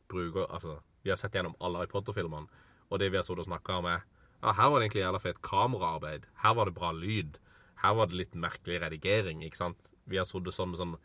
[0.09, 2.49] bruker Altså, vi har sett gjennom alle Harry Potter-filmene,
[2.89, 4.01] og det vi har sittet og snakka om, er
[4.43, 6.25] ja, her var det egentlig jævla fett kameraarbeid.
[6.43, 7.37] Her var det bra lyd.
[7.85, 9.93] Her var det litt merkelig redigering, ikke sant?
[10.09, 10.97] Vi har sittet sånn med sånn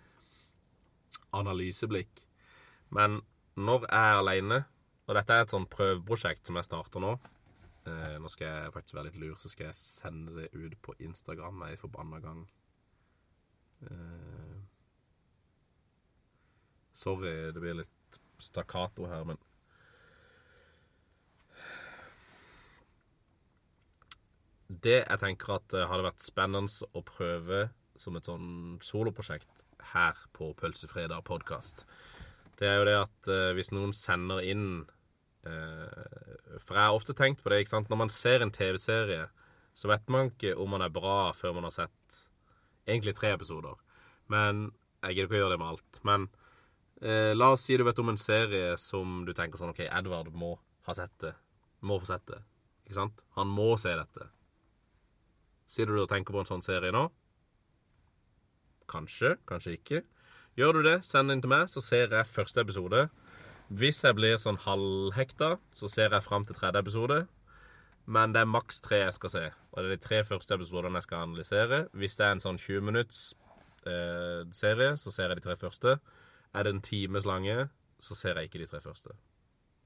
[1.35, 2.23] analyseblikk.
[2.95, 3.21] Men
[3.57, 4.59] når jeg er aleine,
[5.07, 7.13] og dette er et sånn prøveprosjekt som jeg starter nå
[7.87, 10.95] eh, Nå skal jeg faktisk være litt lur, så skal jeg sende det ut på
[11.07, 12.41] Instagram ei forbanna gang.
[13.87, 14.57] Eh,
[16.97, 19.39] sorry, det blir litt stakkato her, men
[24.67, 29.63] Det jeg tenker at eh, hadde vært spennende å prøve som et sånn soloprosjekt
[29.93, 31.85] her på Pølsefredag podkast,
[32.57, 34.67] det er jo det at eh, hvis noen sender inn
[35.45, 37.91] eh, For jeg har ofte tenkt på det, ikke sant.
[37.91, 39.27] Når man ser en TV-serie,
[39.77, 42.21] så vet man ikke om man er bra før man har sett
[42.87, 43.77] egentlig tre episoder.
[44.33, 44.71] Men
[45.03, 45.99] jeg gidder ikke å gjøre det med alt.
[46.09, 46.27] Men
[47.01, 50.33] eh, la oss si du vet om en serie som du tenker sånn OK, Edvard
[50.33, 50.55] må
[50.87, 51.35] ha sett det.
[51.85, 52.41] Må få sett det.
[52.87, 53.21] Ikke sant?
[53.37, 54.31] Han må se dette.
[55.67, 57.05] Sitter du og tenker på en sånn serie nå?
[58.91, 60.03] Kanskje, kanskje ikke.
[60.57, 63.07] Gjør du det, send den til meg, så ser jeg første episode.
[63.67, 67.19] Hvis jeg blir sånn halvhekta, så ser jeg fram til tredje episode.
[68.07, 69.43] Men det er maks tre jeg skal se,
[69.73, 71.81] og det er de tre første episodene jeg skal analysere.
[71.91, 73.19] Hvis det er en sånn 20 minutts
[73.83, 75.97] eh, serie, så ser jeg de tre første.
[76.55, 77.67] Er det en times lange,
[77.99, 79.11] så ser jeg ikke de tre første.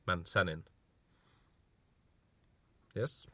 [0.05, 0.65] Men send inn.
[2.93, 3.25] Yes.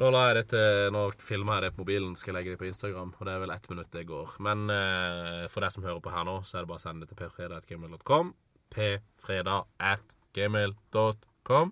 [0.00, 0.60] Nå la jeg dette,
[0.94, 3.10] nå filmer jeg det på mobilen, skal jeg legge det på Instagram.
[3.18, 4.28] Og det er vel ett minutt det går.
[4.40, 7.04] Men eh, for deg som hører på her nå, så er det bare å sende
[7.04, 8.26] det til pfredag.gmail.com.
[8.72, 11.68] pfredag.gmail.com.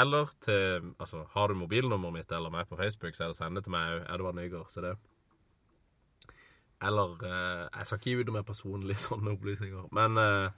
[0.00, 0.64] Eller til
[0.96, 3.64] Altså, har du mobilnummeret mitt eller meg på Facebook, så er det å sende det
[3.68, 4.02] til meg òg.
[4.14, 4.94] Edvard Nygaard, så det.
[6.88, 10.48] Eller eh, Jeg skal ikke gi ut noe mer personlige sånne opplysninger, men eh,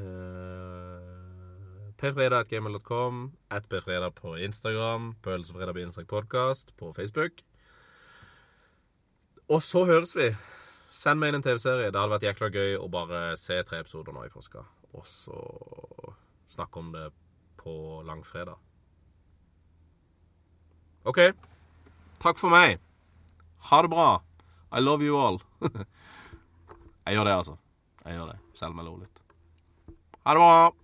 [0.00, 1.23] eh,
[2.00, 7.42] pfredag.gmail.com, at pfredag på Instagram, Pølsefredag bindestrek podkast på Facebook.
[9.48, 10.30] Og så høres vi.
[10.94, 11.90] Send meg inn en TV-serie.
[11.90, 14.62] Det hadde vært jækla gøy å bare se tre episoder nå i påska.
[14.94, 15.40] Og så
[16.54, 17.08] snakke om det
[17.60, 17.74] på
[18.06, 18.60] langfredag.
[21.04, 21.20] OK.
[22.22, 22.78] Takk for meg.
[23.70, 24.22] Ha det bra.
[24.72, 25.42] I love you all.
[27.04, 27.58] jeg gjør det, altså.
[28.04, 29.20] Jeg gjør det, selv om jeg lo litt.
[30.24, 30.83] Ha det bra.